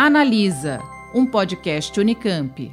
Analisa, 0.00 0.78
um 1.12 1.26
podcast 1.26 1.98
Unicamp. 1.98 2.70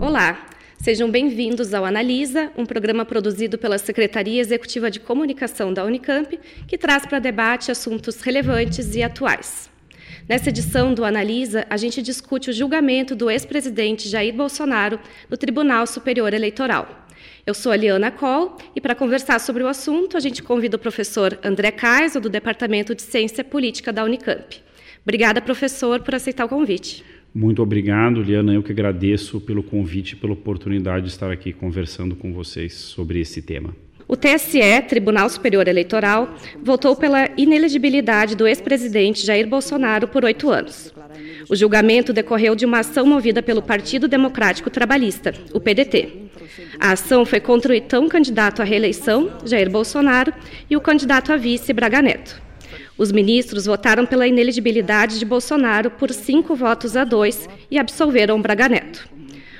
Olá, 0.00 0.46
sejam 0.78 1.10
bem-vindos 1.10 1.74
ao 1.74 1.84
Analisa, 1.84 2.52
um 2.56 2.64
programa 2.64 3.04
produzido 3.04 3.58
pela 3.58 3.76
Secretaria 3.78 4.40
Executiva 4.40 4.88
de 4.88 5.00
Comunicação 5.00 5.74
da 5.74 5.84
Unicamp, 5.84 6.38
que 6.68 6.78
traz 6.78 7.04
para 7.04 7.18
debate 7.18 7.72
assuntos 7.72 8.20
relevantes 8.20 8.94
e 8.94 9.02
atuais. 9.02 9.68
Nessa 10.28 10.50
edição 10.50 10.94
do 10.94 11.04
Analisa, 11.04 11.66
a 11.68 11.76
gente 11.76 12.00
discute 12.00 12.50
o 12.50 12.52
julgamento 12.52 13.16
do 13.16 13.28
ex-presidente 13.28 14.08
Jair 14.08 14.32
Bolsonaro 14.32 15.00
no 15.28 15.36
Tribunal 15.36 15.84
Superior 15.88 16.32
Eleitoral. 16.32 17.08
Eu 17.44 17.54
sou 17.54 17.72
a 17.72 17.76
Liana 17.76 18.12
Coll 18.12 18.56
e 18.76 18.80
para 18.80 18.94
conversar 18.94 19.40
sobre 19.40 19.64
o 19.64 19.66
assunto, 19.66 20.16
a 20.16 20.20
gente 20.20 20.44
convida 20.44 20.76
o 20.76 20.80
professor 20.80 21.36
André 21.42 21.72
Kaiser, 21.72 22.22
do 22.22 22.30
Departamento 22.30 22.94
de 22.94 23.02
Ciência 23.02 23.42
Política 23.42 23.92
da 23.92 24.04
Unicamp. 24.04 24.62
Obrigada, 25.02 25.40
professor, 25.40 26.00
por 26.00 26.14
aceitar 26.14 26.44
o 26.44 26.48
convite. 26.48 27.04
Muito 27.34 27.62
obrigado, 27.62 28.22
Liana. 28.22 28.52
Eu 28.52 28.62
que 28.62 28.72
agradeço 28.72 29.40
pelo 29.40 29.62
convite 29.62 30.12
e 30.12 30.16
pela 30.16 30.34
oportunidade 30.34 31.06
de 31.06 31.12
estar 31.12 31.30
aqui 31.30 31.52
conversando 31.52 32.14
com 32.14 32.32
vocês 32.32 32.74
sobre 32.74 33.20
esse 33.20 33.40
tema. 33.40 33.74
O 34.06 34.16
TSE, 34.16 34.60
Tribunal 34.88 35.28
Superior 35.30 35.66
Eleitoral, 35.66 36.34
votou 36.62 36.94
pela 36.94 37.30
inelegibilidade 37.36 38.36
do 38.36 38.46
ex-presidente 38.46 39.24
Jair 39.24 39.48
Bolsonaro 39.48 40.06
por 40.06 40.24
oito 40.24 40.50
anos. 40.50 40.92
O 41.48 41.56
julgamento 41.56 42.12
decorreu 42.12 42.54
de 42.54 42.66
uma 42.66 42.80
ação 42.80 43.06
movida 43.06 43.42
pelo 43.42 43.62
Partido 43.62 44.06
Democrático 44.06 44.68
Trabalhista, 44.68 45.32
o 45.54 45.60
PDT. 45.60 46.28
A 46.78 46.92
ação 46.92 47.24
foi 47.24 47.40
contra 47.40 47.72
o 47.72 47.74
então 47.74 48.06
candidato 48.06 48.60
à 48.60 48.64
reeleição, 48.64 49.32
Jair 49.46 49.70
Bolsonaro, 49.70 50.32
e 50.68 50.76
o 50.76 50.80
candidato 50.80 51.32
a 51.32 51.38
vice, 51.38 51.72
Braga 51.72 52.02
Neto. 52.02 52.51
Os 53.02 53.10
ministros 53.10 53.66
votaram 53.66 54.06
pela 54.06 54.28
ineligibilidade 54.28 55.18
de 55.18 55.24
Bolsonaro 55.24 55.90
por 55.90 56.12
cinco 56.12 56.54
votos 56.54 56.96
a 56.96 57.02
dois 57.02 57.48
e 57.68 57.76
absolveram 57.76 58.40
Braga 58.40 58.68
Neto. 58.68 59.08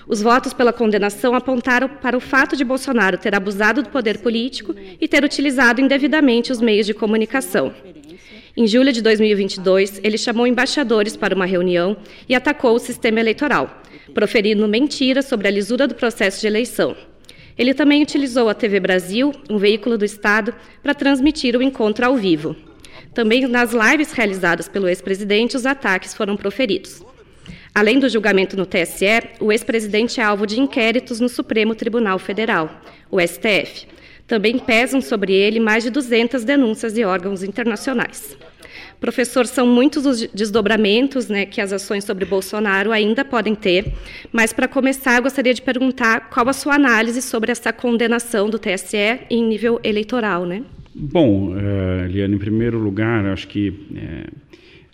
Os 0.06 0.22
votos 0.22 0.52
pela 0.52 0.72
condenação 0.72 1.34
apontaram 1.34 1.88
para 1.88 2.16
o 2.16 2.20
fato 2.20 2.56
de 2.56 2.62
Bolsonaro 2.62 3.18
ter 3.18 3.34
abusado 3.34 3.82
do 3.82 3.88
poder 3.88 4.18
político 4.18 4.76
e 5.00 5.08
ter 5.08 5.24
utilizado 5.24 5.80
indevidamente 5.80 6.52
os 6.52 6.60
meios 6.60 6.86
de 6.86 6.94
comunicação. 6.94 7.74
Em 8.56 8.64
julho 8.64 8.92
de 8.92 9.02
2022, 9.02 10.00
ele 10.04 10.18
chamou 10.18 10.46
embaixadores 10.46 11.16
para 11.16 11.34
uma 11.34 11.44
reunião 11.44 11.96
e 12.28 12.36
atacou 12.36 12.76
o 12.76 12.78
sistema 12.78 13.18
eleitoral, 13.18 13.82
proferindo 14.14 14.68
mentiras 14.68 15.24
sobre 15.24 15.48
a 15.48 15.50
lisura 15.50 15.88
do 15.88 15.96
processo 15.96 16.40
de 16.40 16.46
eleição. 16.46 16.96
Ele 17.58 17.74
também 17.74 18.04
utilizou 18.04 18.48
a 18.48 18.54
TV 18.54 18.78
Brasil, 18.78 19.32
um 19.50 19.58
veículo 19.58 19.98
do 19.98 20.04
Estado, 20.04 20.54
para 20.80 20.94
transmitir 20.94 21.56
o 21.56 21.62
encontro 21.62 22.06
ao 22.06 22.16
vivo. 22.16 22.54
Também 23.14 23.46
nas 23.46 23.72
lives 23.72 24.12
realizadas 24.12 24.68
pelo 24.68 24.88
ex-presidente, 24.88 25.56
os 25.56 25.66
ataques 25.66 26.14
foram 26.14 26.36
proferidos. 26.36 27.02
Além 27.74 27.98
do 27.98 28.08
julgamento 28.08 28.56
no 28.56 28.66
TSE, 28.66 29.06
o 29.40 29.50
ex-presidente 29.50 30.20
é 30.20 30.24
alvo 30.24 30.46
de 30.46 30.60
inquéritos 30.60 31.20
no 31.20 31.28
Supremo 31.28 31.74
Tribunal 31.74 32.18
Federal, 32.18 32.70
o 33.10 33.20
STF. 33.20 33.86
Também 34.26 34.58
pesam 34.58 35.00
sobre 35.00 35.32
ele 35.32 35.58
mais 35.58 35.82
de 35.82 35.90
200 35.90 36.44
denúncias 36.44 36.94
de 36.94 37.04
órgãos 37.04 37.42
internacionais. 37.42 38.36
Professor, 39.00 39.46
são 39.46 39.66
muitos 39.66 40.06
os 40.06 40.26
desdobramentos 40.28 41.28
né, 41.28 41.44
que 41.44 41.60
as 41.60 41.72
ações 41.72 42.04
sobre 42.04 42.24
Bolsonaro 42.24 42.92
ainda 42.92 43.24
podem 43.24 43.54
ter, 43.54 43.92
mas 44.30 44.52
para 44.52 44.68
começar, 44.68 45.20
gostaria 45.20 45.52
de 45.52 45.60
perguntar 45.60 46.30
qual 46.30 46.48
a 46.48 46.52
sua 46.52 46.74
análise 46.74 47.20
sobre 47.20 47.50
essa 47.50 47.72
condenação 47.72 48.48
do 48.48 48.58
TSE 48.58 49.20
em 49.28 49.44
nível 49.44 49.80
eleitoral, 49.82 50.46
né? 50.46 50.62
Bom, 50.94 51.54
uh, 51.54 52.06
Liana, 52.06 52.34
em 52.34 52.38
primeiro 52.38 52.78
lugar, 52.78 53.24
acho 53.26 53.48
que 53.48 53.70
uh, 53.70 54.32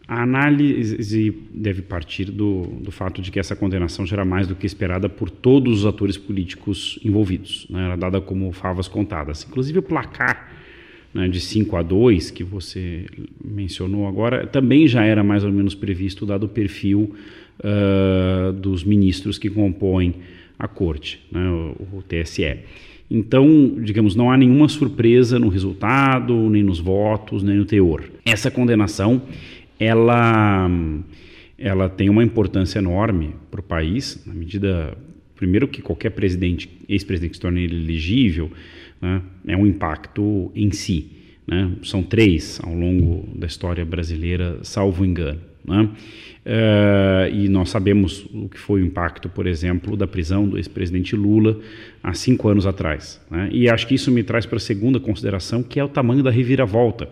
a 0.06 0.22
análise 0.22 1.34
deve 1.52 1.82
partir 1.82 2.26
do, 2.26 2.62
do 2.80 2.90
fato 2.90 3.20
de 3.20 3.30
que 3.30 3.38
essa 3.38 3.54
condenação 3.54 4.06
já 4.06 4.16
era 4.16 4.24
mais 4.24 4.46
do 4.46 4.54
que 4.54 4.64
esperada 4.64 5.08
por 5.08 5.28
todos 5.28 5.80
os 5.80 5.86
atores 5.86 6.16
políticos 6.16 6.98
envolvidos. 7.04 7.66
Né? 7.68 7.84
Era 7.84 7.96
dada 7.96 8.20
como 8.20 8.50
favas 8.52 8.88
contadas. 8.88 9.44
Inclusive 9.46 9.80
o 9.80 9.82
placar 9.82 10.50
né, 11.12 11.28
de 11.28 11.40
5 11.40 11.76
a 11.76 11.82
2, 11.82 12.30
que 12.30 12.42
você 12.42 13.06
mencionou 13.44 14.06
agora, 14.06 14.46
também 14.46 14.86
já 14.86 15.04
era 15.04 15.22
mais 15.22 15.44
ou 15.44 15.52
menos 15.52 15.74
previsto, 15.74 16.24
dado 16.24 16.44
o 16.44 16.48
perfil 16.48 17.14
uh, 17.60 18.52
dos 18.52 18.84
ministros 18.84 19.36
que 19.36 19.50
compõem 19.50 20.14
a 20.58 20.66
corte, 20.66 21.20
né, 21.30 21.48
o, 21.50 21.98
o 21.98 22.02
TSE. 22.02 22.60
Então, 23.10 23.76
digamos, 23.82 24.14
não 24.14 24.30
há 24.30 24.36
nenhuma 24.36 24.68
surpresa 24.68 25.38
no 25.38 25.48
resultado, 25.48 26.34
nem 26.50 26.62
nos 26.62 26.78
votos, 26.78 27.42
nem 27.42 27.56
no 27.56 27.64
teor. 27.64 28.04
Essa 28.24 28.50
condenação, 28.50 29.22
ela, 29.80 30.70
ela 31.56 31.88
tem 31.88 32.10
uma 32.10 32.22
importância 32.22 32.78
enorme 32.78 33.34
para 33.50 33.60
o 33.60 33.62
país, 33.62 34.22
na 34.26 34.34
medida, 34.34 34.96
primeiro, 35.34 35.66
que 35.66 35.80
qualquer 35.80 36.10
presidente, 36.10 36.68
ex-presidente 36.86 37.34
se 37.34 37.40
torne 37.40 37.64
elegível, 37.64 38.50
né, 39.00 39.22
é 39.46 39.56
um 39.56 39.66
impacto 39.66 40.52
em 40.54 40.70
si. 40.70 41.10
Né? 41.46 41.72
São 41.82 42.02
três 42.02 42.60
ao 42.62 42.74
longo 42.74 43.26
da 43.34 43.46
história 43.46 43.84
brasileira, 43.86 44.58
salvo 44.62 45.02
engano. 45.02 45.40
Né? 45.68 45.90
Uh, 46.46 47.34
e 47.34 47.48
nós 47.48 47.68
sabemos 47.68 48.24
o 48.32 48.48
que 48.48 48.58
foi 48.58 48.80
o 48.80 48.86
impacto, 48.86 49.28
por 49.28 49.46
exemplo, 49.46 49.96
da 49.96 50.06
prisão 50.06 50.48
do 50.48 50.56
ex-presidente 50.56 51.14
Lula 51.14 51.60
há 52.02 52.14
cinco 52.14 52.48
anos 52.48 52.66
atrás. 52.66 53.20
Né? 53.30 53.50
E 53.52 53.68
acho 53.68 53.86
que 53.86 53.94
isso 53.94 54.10
me 54.10 54.22
traz 54.22 54.46
para 54.46 54.56
a 54.56 54.60
segunda 54.60 54.98
consideração, 54.98 55.62
que 55.62 55.78
é 55.78 55.84
o 55.84 55.88
tamanho 55.88 56.22
da 56.22 56.30
reviravolta 56.30 57.08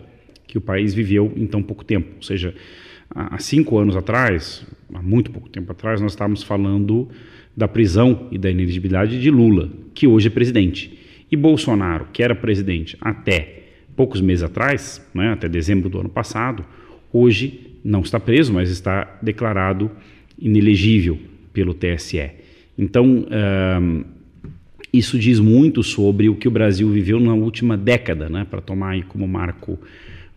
que 0.47 0.57
o 0.57 0.61
país 0.61 0.93
viveu 0.93 1.31
em 1.35 1.45
tão 1.45 1.61
pouco 1.61 1.83
tempo. 1.83 2.07
Ou 2.15 2.23
seja, 2.23 2.55
há 3.13 3.37
cinco 3.37 3.77
anos 3.77 3.95
atrás, 3.95 4.65
há 4.93 5.01
muito 5.01 5.29
pouco 5.29 5.49
tempo 5.49 5.71
atrás, 5.71 6.01
nós 6.01 6.13
estávamos 6.13 6.41
falando 6.41 7.09
da 7.55 7.67
prisão 7.67 8.27
e 8.31 8.37
da 8.37 8.49
inelegibilidade 8.49 9.21
de 9.21 9.29
Lula, 9.29 9.69
que 9.93 10.07
hoje 10.07 10.27
é 10.27 10.31
presidente. 10.31 10.97
E 11.29 11.35
Bolsonaro, 11.35 12.07
que 12.13 12.23
era 12.23 12.33
presidente 12.33 12.97
até 13.01 13.65
poucos 13.95 14.21
meses 14.21 14.43
atrás, 14.43 15.05
né, 15.13 15.29
até 15.29 15.49
dezembro 15.49 15.89
do 15.89 15.99
ano 15.99 16.09
passado, 16.09 16.63
hoje 17.11 17.67
não 17.83 18.01
está 18.01 18.19
preso, 18.19 18.53
mas 18.53 18.69
está 18.69 19.17
declarado 19.21 19.89
inelegível 20.37 21.17
pelo 21.53 21.73
TSE. 21.73 22.29
Então, 22.77 23.25
uh, 23.25 24.05
isso 24.93 25.17
diz 25.17 25.39
muito 25.39 25.83
sobre 25.83 26.29
o 26.29 26.35
que 26.35 26.47
o 26.47 26.51
Brasil 26.51 26.89
viveu 26.89 27.19
na 27.19 27.33
última 27.33 27.77
década, 27.77 28.29
né? 28.29 28.45
para 28.49 28.61
tomar 28.61 28.91
aí 28.91 29.03
como 29.03 29.27
marco 29.27 29.73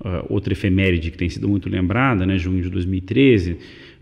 uh, 0.01 0.27
outra 0.29 0.53
efeméride 0.53 1.11
que 1.11 1.19
tem 1.19 1.29
sido 1.29 1.49
muito 1.49 1.69
lembrada, 1.69 2.25
né? 2.25 2.39
junho 2.39 2.63
de 2.63 2.71
2013. 2.71 3.53
Uh, 3.53 3.57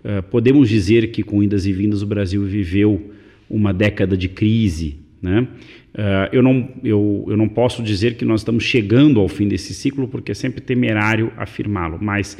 ah, 0.05 0.23
podemos 0.23 0.69
dizer 0.69 1.11
que 1.11 1.23
com 1.23 1.43
idas 1.43 1.67
e 1.67 1.73
vindas 1.73 2.03
o 2.03 2.07
Brasil 2.07 2.45
viveu 2.45 3.13
uma 3.51 3.73
década 3.73 4.17
de 4.17 4.29
crise. 4.29 4.97
Né? 5.21 5.41
Uh, 5.41 6.29
eu, 6.33 6.43
não, 6.43 6.69
eu, 6.85 7.25
eu 7.29 7.37
não 7.37 7.49
posso 7.49 7.83
dizer 7.83 8.15
que 8.17 8.25
nós 8.25 8.41
estamos 8.41 8.63
chegando 8.63 9.21
ao 9.21 9.29
fim 9.29 9.49
desse 9.49 9.75
ciclo, 9.75 10.07
porque 10.07 10.33
é 10.33 10.35
sempre 10.35 10.61
temerário 10.61 11.33
afirmá-lo, 11.37 11.99
mas 12.01 12.39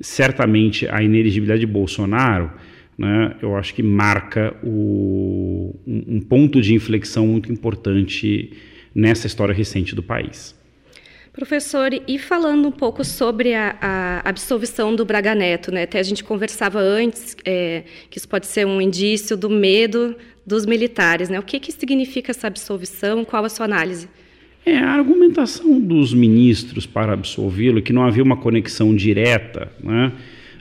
certamente 0.00 0.86
a 0.88 1.02
ineligibilidade 1.02 1.60
de 1.60 1.66
Bolsonaro, 1.66 2.50
né, 2.98 3.36
eu 3.40 3.56
acho 3.56 3.74
que 3.74 3.82
marca 3.82 4.54
o, 4.62 5.74
um, 5.86 6.16
um 6.16 6.20
ponto 6.20 6.60
de 6.60 6.74
inflexão 6.74 7.26
muito 7.26 7.50
importante 7.52 8.52
nessa 8.94 9.26
história 9.26 9.54
recente 9.54 9.94
do 9.94 10.02
país. 10.02 10.57
Professor, 11.38 11.90
e 12.08 12.18
falando 12.18 12.66
um 12.66 12.72
pouco 12.72 13.04
sobre 13.04 13.54
a, 13.54 13.76
a, 13.80 14.28
absolvição 14.28 14.96
do 14.96 15.04
Braga 15.04 15.36
Neto, 15.36 15.70
né? 15.70 15.84
Até 15.84 16.00
a 16.00 16.02
gente 16.02 16.24
conversava 16.24 16.80
antes 16.80 17.36
é, 17.44 17.84
que 18.10 18.18
isso 18.18 18.28
pode 18.28 18.48
ser 18.48 18.66
um 18.66 18.80
indício 18.80 19.36
do 19.36 19.48
medo 19.48 20.16
dos 20.44 20.66
militares, 20.66 21.28
né? 21.28 21.38
O 21.38 21.42
que, 21.44 21.60
que 21.60 21.70
significa 21.70 22.32
essa 22.32 22.48
absolvição? 22.48 23.24
Qual 23.24 23.44
a 23.44 23.48
sua 23.48 23.66
análise? 23.66 24.08
É, 24.66 24.78
a 24.78 24.90
argumentação 24.90 25.78
dos 25.78 26.12
ministros 26.12 26.86
para 26.86 27.12
absolvê-lo 27.12 27.80
que 27.80 27.92
não 27.92 28.02
havia 28.02 28.24
uma 28.24 28.36
conexão 28.36 28.92
direta, 28.92 29.70
né, 29.80 30.10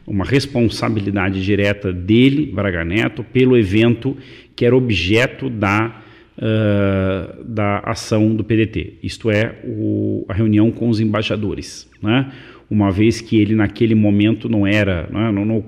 uma 0.06 0.24
responsabilidade 0.24 1.44
direta 1.44 1.92
dele, 1.92 2.46
Braga 2.46 2.86
Neto, 2.86 3.24
pelo 3.24 3.58
evento 3.58 4.16
que 4.56 4.64
era 4.64 4.78
objeto 4.78 5.50
da, 5.50 6.04
uh, 6.38 7.44
da 7.44 7.80
ação 7.80 8.36
do 8.36 8.44
PDT, 8.44 9.00
isto 9.04 9.30
é, 9.30 9.56
o, 9.64 10.26
a 10.28 10.34
reunião 10.34 10.72
com 10.72 10.90
os 10.90 11.00
embaixadores. 11.00 11.90
Né, 12.02 12.32
uma 12.70 12.92
vez 12.92 13.22
que 13.22 13.40
ele 13.40 13.56
naquele 13.56 13.96
momento 13.96 14.50
não 14.50 14.68
era, 14.68 15.08
não, 15.10 15.46
não, 15.46 15.64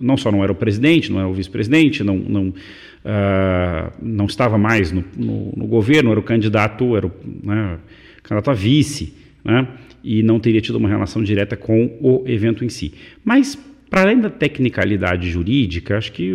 não 0.00 0.16
só 0.16 0.32
não 0.32 0.42
era 0.42 0.50
o 0.50 0.54
presidente, 0.54 1.12
não 1.12 1.18
era 1.18 1.28
o 1.28 1.34
vice-presidente, 1.34 2.02
não, 2.02 2.16
não 2.16 2.48
uh, 2.48 3.92
não 4.00 4.26
estava 4.26 4.56
mais 4.56 4.90
no, 4.90 5.04
no, 5.16 5.52
no, 5.54 5.66
governo, 5.66 6.10
era 6.10 6.18
o 6.18 6.22
candidato, 6.22 6.96
era 6.96 7.06
o 7.06 7.12
né, 7.42 7.78
candidato 8.22 8.50
a 8.50 8.54
vice, 8.54 9.12
né, 9.44 9.68
e 10.02 10.22
não 10.22 10.40
teria 10.40 10.60
tido 10.60 10.76
uma 10.76 10.88
relação 10.88 11.22
direta 11.22 11.56
com 11.56 11.98
o 12.00 12.24
evento 12.26 12.64
em 12.64 12.68
si. 12.68 12.94
Mas, 13.24 13.58
para 13.90 14.02
além 14.02 14.20
da 14.20 14.28
tecnicalidade 14.28 15.30
jurídica, 15.30 15.96
acho 15.96 16.12
que 16.12 16.32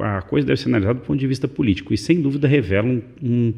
a 0.00 0.22
coisa 0.22 0.46
deve 0.46 0.60
ser 0.60 0.68
analisada 0.68 0.98
do 0.98 1.04
ponto 1.04 1.18
de 1.18 1.26
vista 1.26 1.46
político, 1.46 1.92
e 1.92 1.98
sem 1.98 2.20
dúvida 2.20 2.48
revela 2.48 2.88
um, 2.88 3.02
um, 3.22 3.54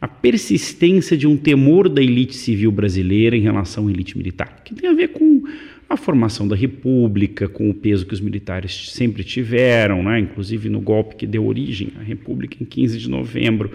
a 0.00 0.08
persistência 0.08 1.16
de 1.16 1.26
um 1.26 1.36
temor 1.36 1.88
da 1.88 2.02
elite 2.02 2.34
civil 2.34 2.72
brasileira 2.72 3.36
em 3.36 3.40
relação 3.40 3.86
à 3.86 3.90
elite 3.90 4.16
militar, 4.16 4.62
que 4.64 4.74
tem 4.74 4.88
a 4.88 4.94
ver 4.94 5.08
com 5.08 5.42
a 5.90 5.96
formação 5.96 6.46
da 6.46 6.56
República, 6.56 7.48
com 7.48 7.68
o 7.68 7.74
peso 7.74 8.06
que 8.06 8.14
os 8.14 8.20
militares 8.20 8.92
sempre 8.92 9.24
tiveram, 9.24 10.02
né? 10.02 10.20
inclusive 10.20 10.68
no 10.70 10.80
golpe 10.80 11.16
que 11.16 11.26
deu 11.26 11.44
origem 11.44 11.88
à 11.98 12.02
República 12.02 12.56
em 12.60 12.64
15 12.64 12.96
de 12.96 13.10
novembro 13.10 13.72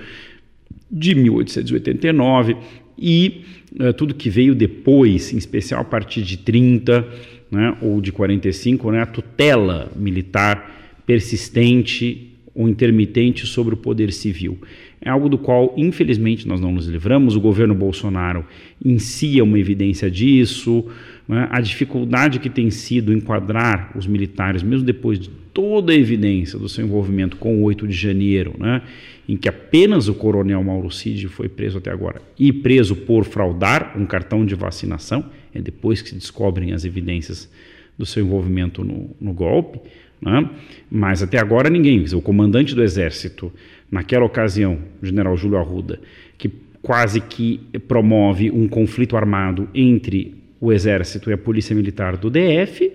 de 0.90 1.14
1889, 1.14 2.56
e 2.98 3.42
uh, 3.80 3.92
tudo 3.92 4.14
que 4.14 4.30
veio 4.30 4.56
depois, 4.56 5.34
em 5.34 5.38
especial 5.38 5.82
a 5.82 5.84
partir 5.84 6.22
de 6.22 6.38
30 6.38 7.06
né, 7.52 7.78
ou 7.82 8.02
de 8.02 8.12
45, 8.12 8.92
né, 8.92 9.02
a 9.02 9.06
tutela 9.06 9.92
militar 9.96 10.72
persistente 11.06 12.32
ou 12.54 12.70
intermitente 12.70 13.46
sobre 13.46 13.74
o 13.74 13.78
poder 13.78 14.12
civil. 14.14 14.58
É 15.02 15.10
algo 15.10 15.30
do 15.30 15.38
qual, 15.38 15.74
infelizmente, 15.78 16.48
nós 16.48 16.60
não 16.60 16.72
nos 16.72 16.88
livramos. 16.88 17.36
O 17.36 17.40
governo 17.40 17.76
Bolsonaro 17.76 18.46
em 18.84 18.98
si 18.98 19.38
é 19.40 19.44
uma 19.44 19.60
evidência 19.60 20.10
disso. 20.10 20.86
Né? 21.28 21.48
A 21.52 21.62
dificuldade 21.62 22.40
que 22.40 22.50
tem 22.50 22.72
sido 22.72 23.14
enquadrar 23.14 23.92
os 23.96 24.08
militares, 24.08 24.64
mesmo 24.64 24.86
depois 24.86 25.20
de 25.20 25.30
toda 25.54 25.94
a 25.94 25.96
evidência 25.96 26.58
do 26.58 26.68
seu 26.68 26.86
envolvimento 26.86 27.38
com 27.38 27.58
o 27.58 27.64
8 27.64 27.88
de 27.88 27.94
janeiro, 27.94 28.56
né? 28.58 28.82
em 29.28 29.38
que 29.38 29.50
apenas 29.50 30.08
o 30.08 30.14
coronel 30.14 30.64
Mauro 30.64 30.90
Cid 30.90 31.28
foi 31.28 31.50
preso 31.50 31.78
até 31.78 31.92
agora, 31.92 32.22
e 32.38 32.52
preso 32.52 32.96
por 32.96 33.26
fraudar 33.26 33.94
um 33.96 34.06
cartão 34.06 34.46
de 34.46 34.56
vacinação, 34.56 35.26
é 35.56 35.62
depois 35.62 36.02
que 36.02 36.10
se 36.10 36.16
descobrem 36.16 36.74
as 36.74 36.86
evidências 36.86 37.50
do 37.98 38.06
seu 38.06 38.24
envolvimento 38.24 38.84
no, 38.84 39.10
no 39.20 39.34
golpe. 39.34 39.80
Né? 40.22 40.50
Mas 40.90 41.24
até 41.24 41.40
agora 41.40 41.70
ninguém, 41.70 42.04
o 42.14 42.22
comandante 42.22 42.76
do 42.76 42.84
exército, 42.84 43.52
naquela 43.90 44.26
ocasião, 44.26 44.80
o 45.02 45.06
general 45.06 45.36
Júlio 45.38 45.58
Arruda, 45.58 46.00
que 46.38 46.50
quase 46.82 47.22
que 47.22 47.62
promove 47.88 48.52
um 48.52 48.68
conflito 48.68 49.18
armado 49.18 49.68
entre 49.74 50.36
o 50.60 50.72
exército 50.72 51.30
e 51.30 51.34
a 51.34 51.38
polícia 51.38 51.76
militar 51.76 52.18
do 52.18 52.30
DF, 52.30 52.92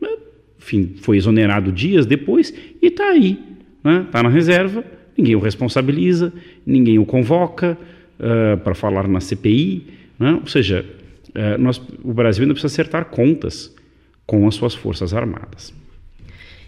né? 0.00 0.08
enfim, 0.58 0.94
foi 1.00 1.16
exonerado 1.16 1.72
dias 1.72 2.06
depois 2.06 2.52
e 2.82 2.86
está 2.86 3.10
aí, 3.10 3.38
está 3.78 3.90
né? 3.90 4.06
Tá 4.10 4.22
na 4.22 4.28
reserva, 4.28 4.84
ninguém 5.16 5.34
o 5.36 5.38
responsabiliza, 5.38 6.32
ninguém 6.66 6.98
o 6.98 7.04
convoca 7.04 7.78
uh, 8.18 8.58
para 8.58 8.74
falar 8.74 9.06
na 9.08 9.20
CPI, 9.20 9.86
né? 10.18 10.38
ou 10.40 10.46
seja, 10.46 10.84
uh, 11.30 11.58
nós, 11.58 11.80
o 12.02 12.12
Brasil 12.12 12.42
ainda 12.42 12.54
precisa 12.54 12.72
acertar 12.72 13.06
contas 13.06 13.74
com 14.26 14.46
as 14.46 14.54
suas 14.54 14.74
forças 14.74 15.12
armadas. 15.12 15.74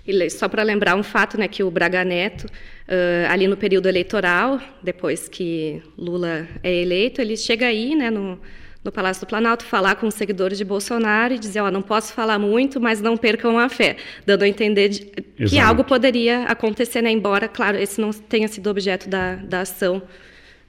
E 0.06 0.30
só 0.30 0.48
para 0.48 0.62
lembrar 0.62 0.96
um 0.96 1.02
fato, 1.02 1.38
né, 1.38 1.46
que 1.46 1.62
o 1.62 1.70
Braga 1.70 2.04
Neto, 2.04 2.44
uh, 2.44 3.30
ali 3.30 3.46
no 3.46 3.56
período 3.56 3.88
eleitoral, 3.88 4.60
depois 4.82 5.28
que 5.28 5.80
Lula 5.96 6.48
é 6.62 6.74
eleito, 6.74 7.20
ele 7.20 7.36
chega 7.36 7.66
aí, 7.66 7.94
né, 7.94 8.10
no, 8.10 8.40
no 8.82 8.90
Palácio 8.90 9.24
do 9.24 9.28
Planalto, 9.28 9.64
falar 9.64 9.94
com 9.94 10.08
os 10.08 10.14
seguidores 10.14 10.58
de 10.58 10.64
Bolsonaro 10.64 11.34
e 11.34 11.38
dizer, 11.38 11.60
ó, 11.60 11.70
não 11.70 11.82
posso 11.82 12.12
falar 12.12 12.36
muito, 12.36 12.80
mas 12.80 13.00
não 13.00 13.16
percam 13.16 13.58
a 13.58 13.68
fé, 13.68 13.96
dando 14.26 14.42
a 14.42 14.48
entender 14.48 14.88
de, 14.88 15.00
que 15.46 15.58
algo 15.60 15.84
poderia 15.84 16.44
acontecer, 16.44 17.00
né, 17.00 17.12
embora, 17.12 17.46
claro, 17.46 17.78
esse 17.78 18.00
não 18.00 18.10
tenha 18.10 18.48
sido 18.48 18.68
objeto 18.68 19.08
da, 19.08 19.36
da 19.36 19.60
ação 19.60 20.02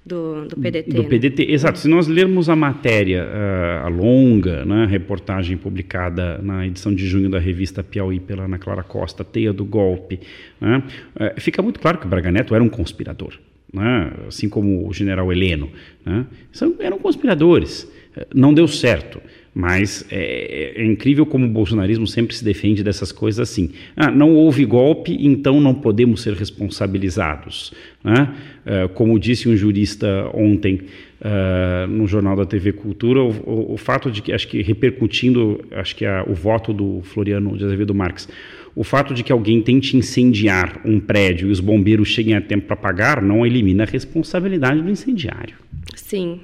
do, 0.06 0.48
do 0.48 0.58
PDT. 0.58 0.92
Do 0.92 1.04
né? 1.04 1.10
PDT, 1.10 1.52
exato. 1.52 1.80
Se 1.80 1.88
nós 1.88 2.08
lermos 2.08 2.50
a 2.50 2.56
matéria, 2.56 3.24
uh, 3.24 3.86
a 3.86 3.88
longa 3.88 4.66
né, 4.66 4.86
reportagem 4.86 5.56
publicada 5.56 6.40
na 6.40 6.68
edição 6.68 6.94
de 6.94 7.08
junho 7.08 7.30
da 7.30 7.40
revista 7.40 7.84
Piauí 7.84 8.20
pela 8.20 8.44
Ana 8.44 8.60
Clara 8.60 8.84
Costa, 8.84 9.24
Teia 9.24 9.54
do 9.54 9.64
Golpe, 9.64 10.20
né, 10.60 10.84
uh, 11.16 11.40
fica 11.40 11.62
muito 11.62 11.80
claro 11.80 11.98
que 11.98 12.06
o 12.06 12.10
Braga 12.10 12.32
Neto 12.32 12.54
era 12.54 12.64
um 12.64 12.70
conspirador, 12.70 13.40
né, 13.74 14.12
assim 14.28 14.50
como 14.50 14.88
o 14.88 14.94
general 14.94 15.32
Heleno. 15.32 15.70
Né, 16.06 16.26
são, 16.52 16.76
eram 16.80 17.00
conspiradores. 17.00 17.84
Uh, 18.16 18.26
não 18.36 18.54
deu 18.54 18.68
certo. 18.68 19.22
Mas 19.56 20.04
é, 20.10 20.74
é, 20.76 20.86
incrível 20.86 21.28
como 21.28 21.46
o 21.46 21.50
bolsonarismo 21.50 22.08
sempre 22.08 22.36
se 22.36 22.44
defende 22.44 22.84
dessas 22.84 23.12
coisas 23.12 23.40
assim. 23.52 23.70
Ah, 23.96 24.10
não 24.10 24.34
houve 24.34 24.66
golpe, 24.66 25.16
então 25.20 25.62
não 25.62 25.76
podemos 25.76 26.22
ser 26.22 26.34
responsabilizados. 26.34 27.72
Né? 28.04 28.34
Uh, 28.66 28.90
como 28.90 29.20
disse 29.20 29.48
um 29.48 29.56
jurista 29.56 30.28
ontem 30.34 30.82
uh, 31.22 31.88
no 31.88 32.08
jornal 32.08 32.36
da 32.36 32.46
TV 32.46 32.74
Cultura, 32.74 33.22
o, 33.22 33.30
o, 33.30 33.74
o, 33.74 33.78
fato 33.78 34.10
de 34.10 34.24
que, 34.24 34.34
acho 34.34 34.48
que 34.48 34.62
repercutindo, 34.64 35.64
acho 35.72 35.96
que 35.96 36.06
a, 36.06 36.26
o 36.28 36.34
voto 36.34 36.74
do 36.74 37.02
Floriano 37.04 37.56
de 37.56 37.64
Azevedo 37.64 37.94
Marques, 37.94 38.28
o 38.76 38.84
fato 38.84 39.14
de 39.14 39.24
que 39.24 39.32
alguém 39.32 39.62
tente 39.62 39.96
incendiar 39.96 40.82
um 40.84 41.00
prédio 41.00 41.50
e 41.50 41.52
os 41.52 41.60
bombeiros 41.60 42.08
cheguem 42.08 42.34
a 42.34 42.42
tempo 42.42 42.66
para 42.66 42.76
pagar 42.76 43.22
não 43.22 43.46
elimina 43.46 43.84
a 43.84 43.86
responsabilidade 43.86 44.82
do 44.82 44.90
incendiário. 44.90 45.56
Sim. 45.96 46.40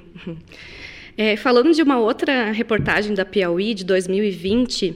É, 1.21 1.35
falando 1.35 1.73
de 1.73 1.83
uma 1.83 1.99
outra 1.99 2.49
reportagem 2.49 3.13
da 3.13 3.25
Piauí 3.25 3.73
de 3.73 3.83
2020, 3.83 4.95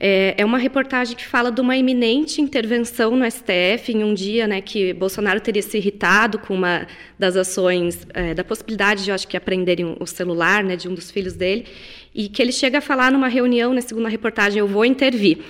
é, 0.00 0.34
é, 0.38 0.42
uma 0.42 0.56
reportagem 0.56 1.14
que 1.14 1.26
fala 1.26 1.52
de 1.52 1.60
uma 1.60 1.76
iminente 1.76 2.40
intervenção 2.40 3.14
no 3.14 3.30
STF 3.30 3.92
em 3.92 4.02
um 4.02 4.14
dia 4.14 4.46
né, 4.46 4.62
que 4.62 4.94
Bolsonaro 4.94 5.38
teria 5.38 5.60
se 5.60 5.76
irritado 5.76 6.38
com 6.38 6.54
uma 6.54 6.86
das 7.18 7.36
ações, 7.36 8.06
é, 8.14 8.32
da 8.32 8.42
possibilidade 8.42 9.04
de, 9.04 9.10
eu 9.10 9.14
acho 9.14 9.28
que, 9.28 9.36
aprenderem 9.36 9.98
o 10.00 10.06
celular 10.06 10.64
né, 10.64 10.76
de 10.76 10.88
um 10.88 10.94
dos 10.94 11.10
filhos 11.10 11.34
dele, 11.34 11.66
e 12.14 12.30
que 12.30 12.40
ele 12.40 12.52
chega 12.52 12.78
a 12.78 12.80
falar 12.80 13.12
numa 13.12 13.28
reunião, 13.28 13.74
na 13.74 13.82
segunda 13.82 14.08
reportagem, 14.08 14.60
eu 14.60 14.66
vou 14.66 14.86
intervir. 14.86 15.40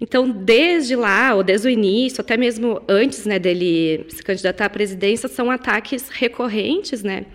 Então, 0.00 0.30
desde 0.30 0.94
lá, 0.94 1.34
ou 1.34 1.42
desde 1.42 1.66
o 1.66 1.70
início, 1.70 2.20
até 2.20 2.36
mesmo 2.36 2.80
antes 2.88 3.26
né, 3.26 3.40
dele 3.40 4.06
se 4.08 4.22
candidatar 4.22 4.66
à 4.66 4.70
presidência, 4.70 5.28
são 5.28 5.50
ataques 5.50 6.08
recorrentes, 6.10 7.02
né? 7.02 7.26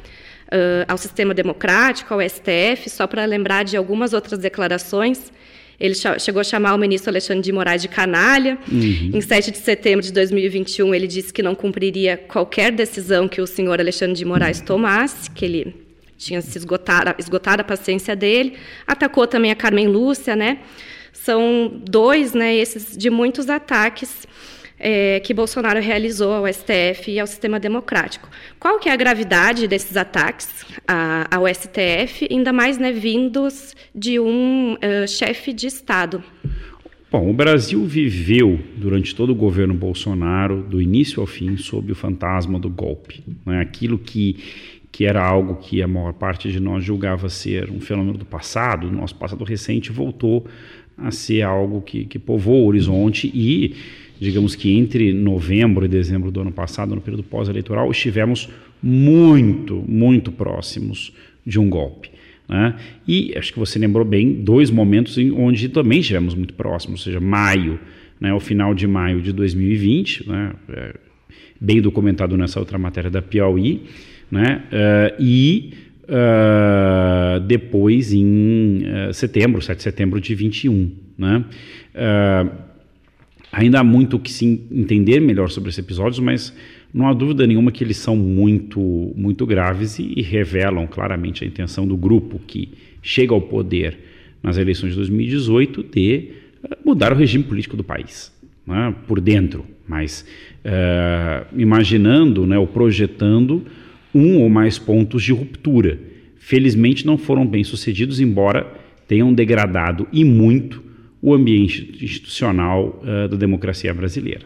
Uh, 0.53 0.85
ao 0.87 0.97
sistema 0.97 1.33
democrático, 1.33 2.13
ao 2.13 2.21
STF, 2.21 2.89
só 2.89 3.07
para 3.07 3.25
lembrar 3.25 3.63
de 3.63 3.75
algumas 3.75 4.13
outras 4.13 4.39
declarações. 4.39 5.31
Ele 5.79 5.95
chegou 6.19 6.39
a 6.39 6.43
chamar 6.43 6.75
o 6.75 6.77
ministro 6.77 7.09
Alexandre 7.09 7.41
de 7.41 7.51
Moraes 7.51 7.81
de 7.81 7.87
canalha. 7.87 8.57
Uhum. 8.71 9.11
Em 9.15 9.19
7 9.19 9.51
de 9.51 9.57
setembro 9.57 10.05
de 10.05 10.13
2021, 10.13 10.93
ele 10.93 11.07
disse 11.07 11.33
que 11.33 11.41
não 11.41 11.55
cumpriria 11.55 12.15
qualquer 12.15 12.71
decisão 12.71 13.27
que 13.27 13.41
o 13.41 13.47
senhor 13.47 13.79
Alexandre 13.79 14.15
de 14.15 14.23
Moraes 14.23 14.61
tomasse, 14.61 15.29
que 15.31 15.43
ele 15.43 15.75
tinha 16.17 16.41
se 16.41 16.57
esgotado, 16.57 17.15
esgotado 17.17 17.61
a 17.61 17.65
paciência 17.65 18.15
dele. 18.15 18.53
Atacou 18.87 19.27
também 19.27 19.51
a 19.51 19.55
Carmen 19.55 19.87
Lúcia, 19.87 20.35
né? 20.35 20.59
São 21.11 21.81
dois, 21.89 22.33
né, 22.33 22.55
esses 22.55 22.97
de 22.97 23.09
muitos 23.09 23.49
ataques 23.49 24.27
é, 24.79 25.19
que 25.19 25.33
Bolsonaro 25.33 25.79
realizou 25.79 26.33
ao 26.33 26.51
STF 26.51 27.11
e 27.11 27.19
ao 27.19 27.27
sistema 27.27 27.59
democrático. 27.59 28.29
Qual 28.59 28.79
que 28.79 28.89
é 28.89 28.91
a 28.91 28.95
gravidade 28.95 29.67
desses 29.67 29.95
ataques 29.95 30.65
a, 30.87 31.27
ao 31.35 31.47
STF, 31.47 32.27
ainda 32.29 32.51
mais 32.51 32.77
né, 32.77 32.91
vindos 32.91 33.75
de 33.93 34.19
um 34.19 34.73
uh, 34.73 35.07
chefe 35.07 35.53
de 35.53 35.67
Estado? 35.67 36.23
Bom, 37.13 37.29
o 37.29 37.33
Brasil 37.33 37.85
viveu 37.85 38.59
durante 38.75 39.13
todo 39.13 39.33
o 39.33 39.35
governo 39.35 39.75
Bolsonaro, 39.75 40.63
do 40.63 40.81
início 40.81 41.21
ao 41.21 41.27
fim, 41.27 41.55
sob 41.57 41.91
o 41.91 41.95
fantasma 41.95 42.59
do 42.59 42.71
golpe. 42.71 43.23
Né? 43.45 43.61
Aquilo 43.61 43.99
que, 43.99 44.37
que 44.93 45.05
era 45.05 45.25
algo 45.25 45.55
que 45.55 45.81
a 45.81 45.87
maior 45.87 46.13
parte 46.13 46.51
de 46.51 46.59
nós 46.59 46.85
julgava 46.85 47.27
ser 47.27 47.71
um 47.71 47.81
fenômeno 47.81 48.15
do 48.15 48.25
passado, 48.25 48.87
do 48.87 48.95
nosso 48.95 49.15
passado 49.15 49.43
recente, 49.43 49.91
voltou 49.91 50.45
a 50.95 51.09
ser 51.09 51.41
algo 51.41 51.81
que, 51.81 52.05
que 52.05 52.19
povoou 52.19 52.63
o 52.63 52.67
horizonte 52.67 53.29
e 53.33 53.75
digamos 54.19 54.53
que 54.53 54.71
entre 54.71 55.11
novembro 55.11 55.83
e 55.83 55.87
dezembro 55.87 56.29
do 56.29 56.41
ano 56.41 56.51
passado, 56.51 56.93
no 56.93 57.01
período 57.01 57.23
pós-eleitoral, 57.23 57.89
estivemos 57.89 58.47
muito, 58.83 59.83
muito 59.87 60.31
próximos 60.31 61.11
de 61.43 61.59
um 61.59 61.67
golpe. 61.67 62.11
Né? 62.47 62.75
E 63.07 63.33
acho 63.35 63.51
que 63.51 63.57
você 63.57 63.79
lembrou 63.79 64.05
bem 64.05 64.31
dois 64.43 64.69
momentos 64.69 65.17
em 65.17 65.31
onde 65.31 65.69
também 65.69 66.01
estivemos 66.01 66.35
muito 66.35 66.53
próximos, 66.53 66.99
ou 66.99 67.05
seja, 67.05 67.19
maio, 67.19 67.79
né, 68.21 68.31
o 68.31 68.39
final 68.39 68.75
de 68.75 68.85
maio 68.85 69.21
de 69.21 69.33
2020, 69.33 70.29
né, 70.29 70.53
é, 70.69 70.93
bem 71.59 71.81
documentado 71.81 72.37
nessa 72.37 72.59
outra 72.59 72.77
matéria 72.77 73.09
da 73.09 73.23
Piauí, 73.23 73.81
né, 74.33 74.63
uh, 74.71 75.21
e 75.21 75.73
uh, 76.05 77.39
depois 77.41 78.11
em 78.11 78.81
uh, 78.81 79.13
setembro, 79.13 79.61
7 79.61 79.77
de 79.77 79.83
setembro 79.83 80.19
de 80.19 80.33
21. 80.33 80.91
Né? 81.15 81.45
Ainda 83.51 83.81
há 83.81 83.83
muito 83.83 84.17
que 84.17 84.31
se 84.31 84.59
entender 84.71 85.19
melhor 85.19 85.51
sobre 85.51 85.69
esses 85.69 85.77
episódios, 85.77 86.17
mas 86.17 86.51
não 86.91 87.07
há 87.07 87.13
dúvida 87.13 87.45
nenhuma 87.45 87.71
que 87.71 87.83
eles 87.83 87.97
são 87.97 88.15
muito, 88.15 89.13
muito 89.15 89.45
graves 89.45 89.99
e, 89.99 90.11
e 90.15 90.23
revelam 90.23 90.87
claramente 90.87 91.43
a 91.43 91.47
intenção 91.47 91.87
do 91.87 91.95
grupo 91.95 92.39
que 92.39 92.69
chega 93.03 93.35
ao 93.35 93.41
poder 93.41 93.99
nas 94.41 94.57
eleições 94.57 94.93
de 94.93 94.95
2018 94.95 95.83
de 95.83 96.29
mudar 96.83 97.13
o 97.13 97.15
regime 97.15 97.43
político 97.43 97.77
do 97.77 97.83
país, 97.83 98.33
né, 98.65 98.95
por 99.07 99.21
dentro, 99.21 99.63
mas 99.87 100.25
uh, 100.65 101.45
imaginando 101.55 102.47
né, 102.47 102.57
ou 102.57 102.65
projetando 102.65 103.63
um 104.13 104.41
ou 104.41 104.49
mais 104.49 104.77
pontos 104.77 105.23
de 105.23 105.31
ruptura. 105.31 105.99
Felizmente 106.37 107.05
não 107.05 107.17
foram 107.17 107.45
bem 107.45 107.63
sucedidos, 107.63 108.19
embora 108.19 108.71
tenham 109.07 109.33
degradado 109.33 110.07
e 110.11 110.23
muito 110.23 110.83
o 111.21 111.33
ambiente 111.33 111.97
institucional 112.01 113.01
uh, 113.01 113.27
da 113.29 113.37
democracia 113.37 113.93
brasileira. 113.93 114.45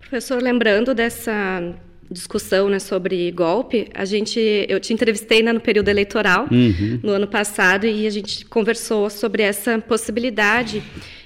Professor, 0.00 0.42
lembrando 0.42 0.94
dessa 0.94 1.74
discussão 2.10 2.68
né, 2.68 2.78
sobre 2.78 3.30
golpe, 3.30 3.88
a 3.94 4.04
gente, 4.04 4.38
eu 4.68 4.78
te 4.78 4.92
entrevistei 4.92 5.42
né, 5.42 5.52
no 5.52 5.60
período 5.60 5.88
eleitoral 5.88 6.46
uhum. 6.50 7.00
no 7.02 7.12
ano 7.12 7.26
passado 7.26 7.86
e 7.86 8.06
a 8.06 8.10
gente 8.10 8.44
conversou 8.46 9.08
sobre 9.08 9.42
essa 9.42 9.78
possibilidade 9.78 10.82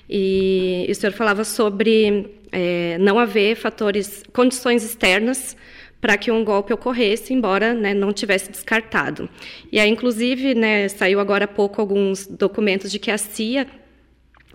e, 0.09 0.87
e 0.89 0.93
o 0.93 0.95
senhor 0.95 1.13
falava 1.13 1.45
sobre 1.45 2.27
é, 2.53 2.97
não 2.99 3.19
haver 3.19 3.57
fatores, 3.57 4.23
condições 4.33 4.85
externas 4.85 5.57
para 6.01 6.17
que 6.17 6.31
um 6.31 6.45
golpe 6.45 6.73
ocorresse, 6.73 7.35
embora 7.35 7.75
né, 7.75 7.93
não 7.93 8.13
tivesse 8.13 8.51
descartado. 8.51 9.29
E 9.73 9.81
aí, 9.81 9.91
inclusive, 9.91 10.55
né, 10.55 10.89
saiu 10.89 11.19
agora 11.19 11.45
há 11.45 11.49
pouco 11.49 11.81
alguns 11.81 12.27
documentos 12.27 12.91
de 12.91 12.99
que 12.99 13.11
a 13.11 13.19
CIA 13.19 13.67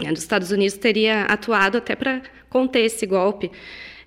né, 0.02 0.10
dos 0.12 0.22
Estados 0.22 0.52
Unidos 0.52 0.78
teria 0.78 1.24
atuado 1.24 1.78
até 1.78 1.96
para 1.96 2.22
conter 2.50 2.86
esse 2.86 3.06
golpe. 3.06 3.52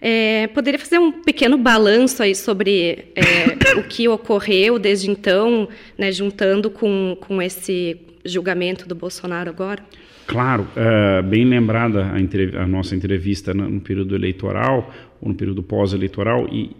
É, 0.00 0.46
poderia 0.48 0.78
fazer 0.78 0.98
um 0.98 1.10
pequeno 1.10 1.56
balanço 1.56 2.22
aí 2.22 2.34
sobre 2.34 3.12
é, 3.14 3.78
o 3.78 3.84
que 3.84 4.08
ocorreu 4.08 4.78
desde 4.78 5.10
então, 5.10 5.68
né, 5.96 6.12
juntando 6.12 6.70
com, 6.70 7.16
com 7.20 7.40
esse 7.40 8.00
julgamento 8.24 8.86
do 8.86 8.94
Bolsonaro 8.94 9.48
agora? 9.48 9.82
Claro, 10.26 10.66
uh, 10.76 11.22
bem 11.22 11.44
lembrada 11.44 12.04
a, 12.04 12.62
a, 12.62 12.66
nossa 12.66 12.96
entrevista 12.96 13.54
no, 13.54 13.68
no, 13.70 13.80
período 13.80 14.14
eleitoral 14.16 14.92
no 15.28 15.34
período 15.34 15.62
pós-eleitoral 15.62 16.48
e, 16.52 16.70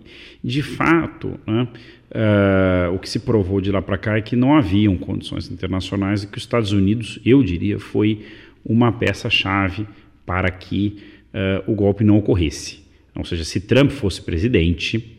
de 0.42 0.62
fato, 0.62 1.38
né, 1.46 1.68
uh, 2.10 2.94
o 2.94 2.98
que 2.98 3.08
se 3.08 3.20
provou 3.20 3.60
de 3.60 3.70
lá 3.70 3.82
para 3.82 3.98
cá 3.98 4.16
é 4.16 4.20
que 4.20 4.36
não 4.36 4.56
haviam 4.56 4.96
condições 4.96 5.50
internacionais 5.50 6.22
e 6.22 6.26
que 6.26 6.38
os 6.38 6.44
Estados 6.44 6.72
Unidos, 6.72 7.20
eu 7.24 7.42
diria, 7.42 7.78
foi 7.78 8.22
uma 8.64 8.92
peça-chave 8.92 9.86
para 10.24 10.50
que 10.50 10.98
uh, 11.32 11.70
o 11.70 11.74
golpe 11.74 12.04
não 12.04 12.18
ocorresse. 12.18 12.84
Ou 13.14 13.24
seja, 13.24 13.44
se 13.44 13.60
Trump 13.60 13.90
fosse 13.90 14.20
presidente, 14.20 15.16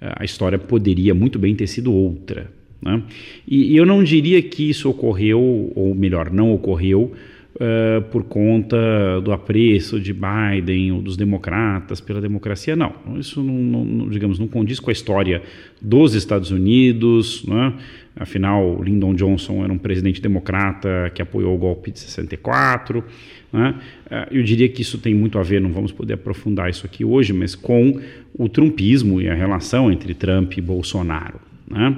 a 0.00 0.24
história 0.24 0.58
poderia 0.58 1.14
muito 1.14 1.38
bem 1.38 1.54
ter 1.54 1.66
sido 1.66 1.92
outra. 1.92 2.52
Né? 2.80 3.02
E, 3.46 3.72
e 3.72 3.76
eu 3.76 3.86
não 3.86 4.02
diria 4.02 4.42
que 4.42 4.68
isso 4.68 4.90
ocorreu, 4.90 5.72
ou 5.74 5.94
melhor, 5.94 6.30
não 6.30 6.52
ocorreu, 6.52 7.12
uh, 7.56 8.02
por 8.10 8.24
conta 8.24 9.20
do 9.22 9.32
apreço 9.32 10.00
de 10.00 10.12
Biden 10.12 10.92
ou 10.92 11.02
dos 11.02 11.16
democratas 11.16 12.00
pela 12.00 12.20
democracia. 12.20 12.76
Não, 12.76 12.94
isso 13.18 13.42
não, 13.42 13.84
não 13.84 14.08
digamos, 14.08 14.38
não 14.38 14.46
condiz 14.46 14.80
com 14.80 14.90
a 14.90 14.92
história 14.92 15.42
dos 15.80 16.14
Estados 16.14 16.50
Unidos. 16.50 17.44
Né? 17.44 17.74
Afinal, 18.16 18.82
Lyndon 18.82 19.14
Johnson 19.14 19.64
era 19.64 19.72
um 19.72 19.78
presidente 19.78 20.20
democrata 20.20 21.10
que 21.14 21.22
apoiou 21.22 21.54
o 21.54 21.58
golpe 21.58 21.90
de 21.90 22.00
64. 22.00 23.04
Né? 23.52 23.74
Eh, 24.10 24.28
eu 24.32 24.42
diria 24.42 24.68
que 24.68 24.82
isso 24.82 24.98
tem 24.98 25.14
muito 25.14 25.38
a 25.38 25.42
ver, 25.42 25.60
não 25.60 25.72
vamos 25.72 25.92
poder 25.92 26.14
aprofundar 26.14 26.70
isso 26.70 26.86
aqui 26.86 27.04
hoje, 27.04 27.32
mas 27.32 27.54
com 27.54 28.00
o 28.34 28.48
trumpismo 28.48 29.20
e 29.20 29.28
a 29.28 29.34
relação 29.34 29.90
entre 29.90 30.14
Trump 30.14 30.56
e 30.56 30.60
Bolsonaro. 30.60 31.40
Né? 31.68 31.96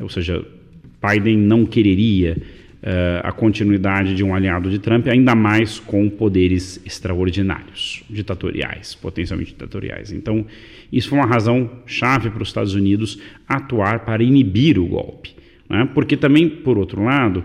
Ou 0.00 0.08
seja, 0.08 0.44
Biden 1.02 1.36
não 1.38 1.66
quereria 1.66 2.36
a 3.22 3.30
continuidade 3.30 4.14
de 4.14 4.24
um 4.24 4.34
aliado 4.34 4.68
de 4.68 4.78
Trump, 4.78 5.06
ainda 5.06 5.36
mais 5.36 5.78
com 5.78 6.10
poderes 6.10 6.84
extraordinários, 6.84 8.02
ditatoriais, 8.10 8.94
potencialmente 8.94 9.52
ditatoriais. 9.52 10.10
Então, 10.10 10.44
isso 10.92 11.08
foi 11.08 11.18
uma 11.18 11.26
razão 11.26 11.70
chave 11.86 12.28
para 12.28 12.42
os 12.42 12.48
Estados 12.48 12.74
Unidos 12.74 13.20
atuar 13.48 14.00
para 14.00 14.22
inibir 14.22 14.78
o 14.78 14.86
golpe. 14.86 15.30
Né? 15.68 15.88
Porque 15.94 16.16
também, 16.16 16.48
por 16.48 16.76
outro 16.76 17.02
lado, 17.02 17.38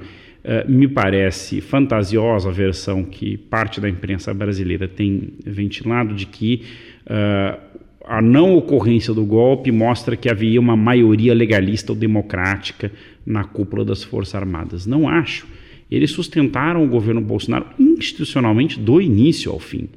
uh, 0.44 0.70
me 0.70 0.88
parece 0.88 1.62
fantasiosa 1.62 2.50
a 2.50 2.52
versão 2.52 3.04
que 3.04 3.38
parte 3.38 3.80
da 3.80 3.88
imprensa 3.88 4.34
brasileira 4.34 4.88
tem 4.88 5.34
ventilado 5.46 6.14
de 6.14 6.26
que 6.26 6.64
uh, 7.06 7.58
a 8.08 8.22
não 8.22 8.56
ocorrência 8.56 9.14
do 9.14 9.26
golpe 9.26 9.72
mostra 9.72 10.16
que 10.16 10.30
havia 10.30 10.60
uma 10.60 10.78
maioria 10.78 11.34
legalista 11.34 11.92
ou 11.92 11.98
democrática 11.98 12.92
na 13.26 13.44
cúpula 13.44 13.84
das 13.84 14.02
Forças 14.02 14.36
Armadas. 14.36 14.86
Não 14.86 15.10
acho. 15.10 15.46
Eles 15.92 16.12
sustentaram 16.12 16.84
o 16.84 16.88
governo 16.88 17.22
Bolsonaro 17.22 17.66
institucionalmente 17.78 18.80
do 18.80 19.02
início 19.02 19.52
ao 19.52 19.60
fim. 19.60 19.90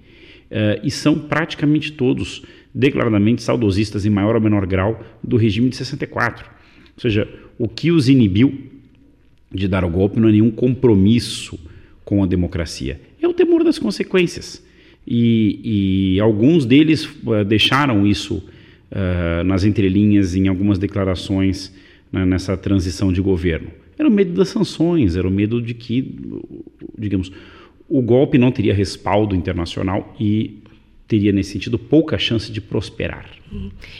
Uh, 0.50 0.82
e 0.82 0.90
são 0.90 1.16
praticamente 1.16 1.92
todos 1.92 2.42
declaradamente 2.74 3.42
saudosistas, 3.42 4.04
em 4.04 4.10
maior 4.10 4.34
ou 4.34 4.40
menor 4.40 4.66
grau, 4.66 5.00
do 5.22 5.36
regime 5.36 5.68
de 5.68 5.76
64. 5.76 6.44
Ou 6.96 7.00
seja, 7.00 7.28
o 7.58 7.68
que 7.68 7.92
os 7.92 8.08
inibiu 8.08 8.70
de 9.52 9.68
dar 9.68 9.84
o 9.84 9.90
golpe 9.90 10.18
não 10.18 10.28
é 10.28 10.32
nenhum 10.32 10.50
compromisso 10.50 11.58
com 12.04 12.22
a 12.22 12.26
democracia, 12.26 13.00
é 13.20 13.28
o 13.28 13.32
temor 13.32 13.62
das 13.62 13.78
consequências. 13.78 14.64
E, 15.12 16.14
e 16.14 16.20
alguns 16.20 16.64
deles 16.64 17.04
uh, 17.04 17.44
deixaram 17.44 18.06
isso 18.06 18.36
uh, 18.36 19.42
nas 19.44 19.64
entrelinhas 19.64 20.36
em 20.36 20.46
algumas 20.46 20.78
declarações 20.78 21.74
né, 22.12 22.24
nessa 22.24 22.56
transição 22.56 23.12
de 23.12 23.20
governo? 23.20 23.72
Era 23.98 24.08
o 24.08 24.12
medo 24.12 24.32
das 24.32 24.50
sanções, 24.50 25.16
era 25.16 25.26
o 25.26 25.30
medo 25.30 25.60
de 25.60 25.74
que, 25.74 26.16
digamos, 26.96 27.32
o 27.88 28.00
golpe 28.00 28.38
não 28.38 28.52
teria 28.52 28.72
respaldo 28.72 29.34
internacional 29.34 30.14
e 30.18 30.62
teria, 31.08 31.32
nesse 31.32 31.50
sentido, 31.54 31.76
pouca 31.76 32.16
chance 32.16 32.52
de 32.52 32.60
prosperar. 32.60 33.28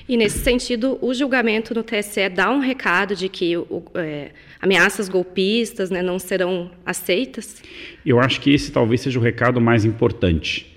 E, 0.08 0.16
nesse 0.16 0.38
sentido, 0.38 0.96
o 1.02 1.12
julgamento 1.12 1.74
no 1.74 1.82
TSE 1.82 2.28
dá 2.28 2.52
um 2.52 2.60
recado 2.60 3.16
de 3.16 3.28
que 3.28 3.56
o, 3.56 3.82
é, 3.96 4.30
ameaças 4.62 5.08
golpistas 5.08 5.90
né, 5.90 6.02
não 6.02 6.20
serão 6.20 6.70
aceitas? 6.86 7.60
Eu 8.06 8.20
acho 8.20 8.40
que 8.40 8.50
esse 8.50 8.70
talvez 8.70 9.00
seja 9.00 9.18
o 9.18 9.22
recado 9.22 9.60
mais 9.60 9.84
importante. 9.84 10.69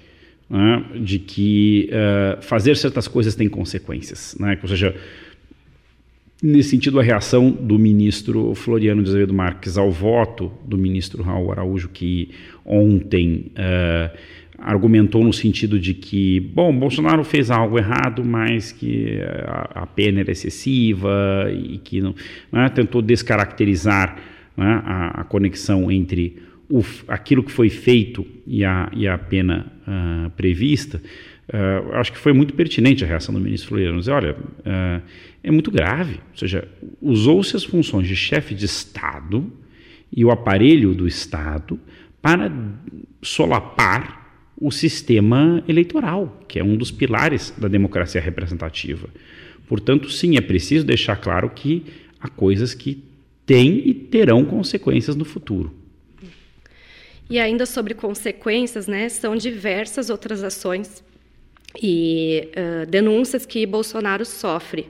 Né, 0.53 0.85
de 0.99 1.17
que 1.17 1.89
uh, 1.89 2.39
fazer 2.43 2.77
certas 2.77 3.07
coisas 3.07 3.33
tem 3.33 3.49
consequências. 3.49 4.37
Né? 4.39 4.59
Ou 4.61 4.69
seja, 4.69 4.95
Nesse 6.43 6.71
sentido, 6.71 6.99
a 6.99 7.03
reação 7.03 7.49
do 7.49 7.79
ministro 7.79 8.53
Floriano 8.53 9.01
de 9.01 9.07
Azevedo 9.07 9.33
Marques 9.33 9.77
ao 9.77 9.89
voto 9.89 10.51
do 10.65 10.77
ministro 10.77 11.23
Raul 11.23 11.53
Araújo, 11.53 11.87
que 11.87 12.31
ontem 12.65 13.49
uh, 13.51 14.17
argumentou 14.57 15.23
no 15.23 15.31
sentido 15.31 15.79
de 15.79 15.93
que, 15.93 16.41
bom, 16.41 16.77
Bolsonaro 16.77 17.23
fez 17.23 17.49
algo 17.49 17.77
errado, 17.77 18.25
mas 18.25 18.73
que 18.73 19.21
a, 19.45 19.83
a 19.83 19.87
pena 19.87 20.19
era 20.19 20.31
excessiva 20.31 21.49
e 21.49 21.77
que 21.77 22.01
não, 22.01 22.13
né, 22.51 22.67
tentou 22.67 23.01
descaracterizar 23.01 24.17
né, 24.57 24.81
a, 24.85 25.21
a, 25.21 25.23
conexão 25.23 25.89
entre 25.89 26.37
o, 26.69 26.83
aquilo 27.07 27.43
que 27.43 27.51
foi 27.51 27.69
feito 27.69 28.25
e 28.45 28.63
a, 28.63 28.89
e 28.93 29.07
a 29.07 29.17
pena 29.17 29.71
uh, 29.87 30.29
prevista. 30.31 31.01
Uh, 31.47 31.93
acho 31.95 32.11
que 32.11 32.17
foi 32.17 32.33
muito 32.33 32.53
pertinente 32.53 33.03
a 33.03 33.07
reação 33.07 33.33
do 33.33 33.39
ministro 33.39 33.69
Floriano. 33.69 33.99
Dizer, 33.99 34.11
olha, 34.11 34.33
uh, 34.33 35.01
é 35.43 35.51
muito 35.51 35.69
grave. 35.69 36.13
Ou 36.31 36.37
seja, 36.37 36.67
usou-se 37.01 37.55
as 37.55 37.63
funções 37.63 38.07
de 38.07 38.15
chefe 38.15 38.55
de 38.55 38.65
Estado 38.65 39.51
e 40.11 40.23
o 40.23 40.31
aparelho 40.31 40.93
do 40.93 41.07
Estado 41.07 41.79
para 42.21 42.51
solapar 43.21 44.23
o 44.55 44.71
sistema 44.71 45.63
eleitoral, 45.67 46.41
que 46.47 46.57
é 46.57 46.63
um 46.63 46.77
dos 46.77 46.91
pilares 46.91 47.53
da 47.57 47.67
democracia 47.67 48.21
representativa. 48.21 49.09
Portanto, 49.67 50.09
sim, 50.09 50.37
é 50.37 50.41
preciso 50.41 50.85
deixar 50.85 51.17
claro 51.17 51.49
que 51.49 51.83
há 52.19 52.29
coisas 52.29 52.73
que 52.73 53.03
têm 53.45 53.87
e 53.87 53.93
terão 53.93 54.45
consequências 54.45 55.15
no 55.15 55.25
futuro. 55.25 55.82
E 57.29 57.39
ainda 57.39 57.65
sobre 57.65 57.93
consequências, 57.93 58.87
né, 58.87 59.09
são 59.09 59.35
diversas 59.35 60.09
outras 60.09 60.43
ações 60.43 61.03
e 61.81 62.49
uh, 62.55 62.85
denúncias 62.85 63.45
que 63.45 63.65
Bolsonaro 63.65 64.25
sofre, 64.25 64.89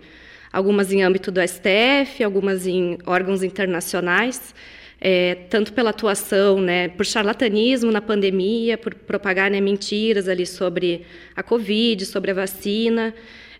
algumas 0.52 0.92
em 0.92 1.04
âmbito 1.04 1.32
do 1.32 1.40
STF, 1.42 2.24
algumas 2.24 2.68
em 2.68 2.98
órgãos 3.06 3.44
internacionais, 3.44 4.54
é, 5.00 5.36
tanto 5.50 5.74
pela 5.74 5.90
atuação, 5.90 6.62
né, 6.62 6.88
por 6.88 7.06
charlatanismo 7.06 7.92
na 7.92 8.02
pandemia, 8.02 8.78
por 8.78 8.94
propagar 8.96 9.52
né, 9.52 9.60
mentiras 9.60 10.30
ali 10.30 10.46
sobre 10.46 11.06
a 11.36 11.44
Covid, 11.44 12.06
sobre 12.06 12.32
a 12.32 12.34
vacina, 12.34 13.14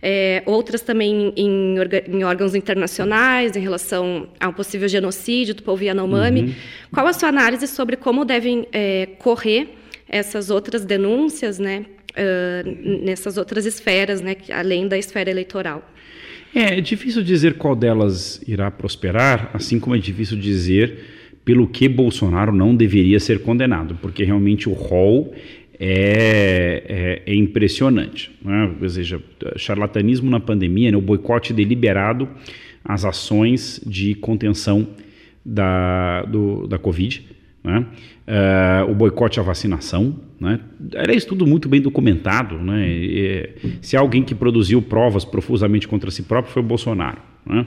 é, 0.06 0.44
outras 0.46 0.82
também 0.82 1.34
em, 1.38 1.78
em, 1.78 2.24
órgãos 2.26 2.54
internacionais, 2.54 3.56
em 3.56 3.62
relação 3.62 4.28
a 4.38 4.50
um 4.50 4.54
possível 4.54 4.90
genocídio 4.90 5.56
do 5.56 5.64
povo 5.64 5.82
Yanomami. 5.82 6.42
Uhum. 6.42 6.54
Qual 6.94 7.08
a 7.08 7.14
sua 7.14 7.30
análise 7.30 7.66
sobre 7.68 7.96
como 7.96 8.26
devem 8.26 8.68
é, 8.74 9.08
correr 9.18 9.78
essas 10.10 10.50
outras 10.50 10.84
denúncias, 10.84 11.58
né, 11.58 11.86
uh, 12.12 13.04
nessas 13.04 13.38
outras 13.38 13.66
esferas, 13.66 14.22
né, 14.22 14.36
além 14.52 14.88
da 14.88 14.98
esfera 14.98 15.32
eleitoral. 15.32 15.90
É, 16.54 16.78
é 16.78 16.82
difícil 16.82 17.24
dizer 17.24 17.56
qual 17.56 17.76
delas 17.76 18.42
irá 18.48 18.70
prosperar, 18.70 19.50
assim 19.54 19.80
como 19.80 19.96
é 19.96 20.00
difícil 20.00 20.38
dizer 20.38 21.00
pelo 21.44 21.68
que 21.68 21.90
Bolsonaro 21.90 22.54
não 22.54 22.76
deveria 22.76 23.20
ser 23.20 23.40
condenado, 23.40 23.98
porque 24.02 24.24
realmente 24.24 24.70
o 24.70 24.74
rol 24.74 25.34
é, 25.80 27.22
é, 27.26 27.32
é 27.32 27.36
impressionante. 27.36 28.32
Né? 28.44 28.76
Ou 28.82 28.90
seja, 28.90 29.22
charlatanismo 29.56 30.30
na 30.30 30.40
pandemia, 30.40 30.92
né? 30.92 30.98
o 30.98 31.02
boicote 31.02 31.54
deliberado 31.54 32.28
às 32.84 33.06
ações 33.06 33.82
de 33.86 34.16
contenção 34.16 34.88
da, 35.46 36.24
do, 36.24 36.68
da 36.68 36.78
Covid, 36.78 37.26
Né? 37.64 37.86
Uh, 38.26 38.92
o 38.92 38.96
boicote 38.96 39.40
à 39.40 39.44
vacinação. 39.44 40.16
Né? 40.40 40.60
Era 40.94 41.14
isso 41.14 41.28
tudo 41.28 41.46
muito 41.46 41.68
bem 41.68 41.82
documentado. 41.82 42.58
Né? 42.58 42.88
E, 42.88 43.50
se 43.82 43.98
alguém 43.98 44.24
que 44.24 44.36
produziu 44.36 44.82
provas 44.82 45.26
profusamente 45.26 45.88
contra 45.88 46.12
si 46.12 46.24
próprio 46.24 46.54
foi 46.54 46.62
o 46.62 46.66
Bolsonaro. 46.66 47.22
Né? 47.46 47.66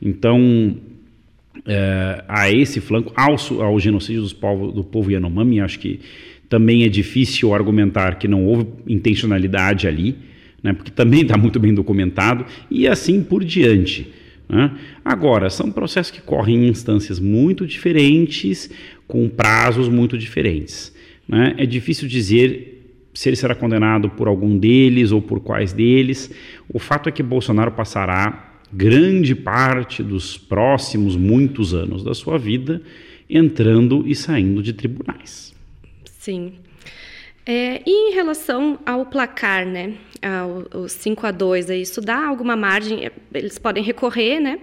Então, 0.00 0.76
uh, 1.58 2.24
a 2.28 2.50
esse 2.50 2.80
flanco, 2.80 3.12
ao, 3.16 3.36
ao 3.62 3.78
genocídio 3.78 4.22
dos 4.22 4.32
povo, 4.32 4.72
do 4.72 4.84
povo 4.84 5.10
Yanomami, 5.10 5.60
acho 5.60 5.78
que 5.78 6.00
também 6.48 6.84
é 6.84 6.88
difícil 6.88 7.54
argumentar 7.54 8.18
que 8.18 8.26
não 8.26 8.44
houve 8.44 8.66
intencionalidade 8.86 9.86
ali, 9.86 10.16
né? 10.62 10.72
porque 10.72 10.90
também 10.90 11.22
está 11.22 11.36
muito 11.36 11.60
bem 11.60 11.74
documentado, 11.74 12.46
e 12.70 12.88
assim 12.88 13.22
por 13.22 13.44
diante. 13.44 14.08
Né? 14.48 14.72
Agora, 15.04 15.50
são 15.50 15.70
processos 15.70 16.10
que 16.10 16.22
correm 16.22 16.64
em 16.64 16.68
instâncias 16.68 17.20
muito 17.20 17.66
diferentes, 17.66 18.70
com 19.06 19.28
prazos 19.28 19.88
muito 19.88 20.16
diferentes. 20.16 20.94
Né? 21.28 21.54
É 21.58 21.66
difícil 21.66 22.08
dizer 22.08 22.76
se 23.12 23.28
ele 23.28 23.36
será 23.36 23.54
condenado 23.54 24.10
por 24.10 24.28
algum 24.28 24.56
deles 24.56 25.10
ou 25.10 25.20
por 25.20 25.40
quais 25.40 25.72
deles. 25.72 26.30
O 26.72 26.78
fato 26.78 27.08
é 27.08 27.12
que 27.12 27.22
Bolsonaro 27.22 27.72
passará 27.72 28.60
grande 28.72 29.34
parte 29.34 30.02
dos 30.02 30.38
próximos 30.38 31.16
muitos 31.16 31.74
anos 31.74 32.04
da 32.04 32.14
sua 32.14 32.38
vida 32.38 32.80
entrando 33.28 34.04
e 34.06 34.14
saindo 34.14 34.62
de 34.62 34.72
tribunais. 34.72 35.52
Sim. 36.28 36.52
É, 37.46 37.80
e 37.86 38.10
em 38.10 38.14
relação 38.14 38.78
ao 38.84 39.06
placar, 39.06 39.64
né, 39.64 39.94
ao, 40.20 40.86
5 40.86 41.26
a 41.26 41.30
2, 41.30 41.70
isso 41.70 42.02
dá 42.02 42.26
alguma 42.26 42.54
margem, 42.54 43.06
é, 43.06 43.12
eles 43.32 43.58
podem 43.58 43.82
recorrer, 43.82 44.38
né, 44.38 44.58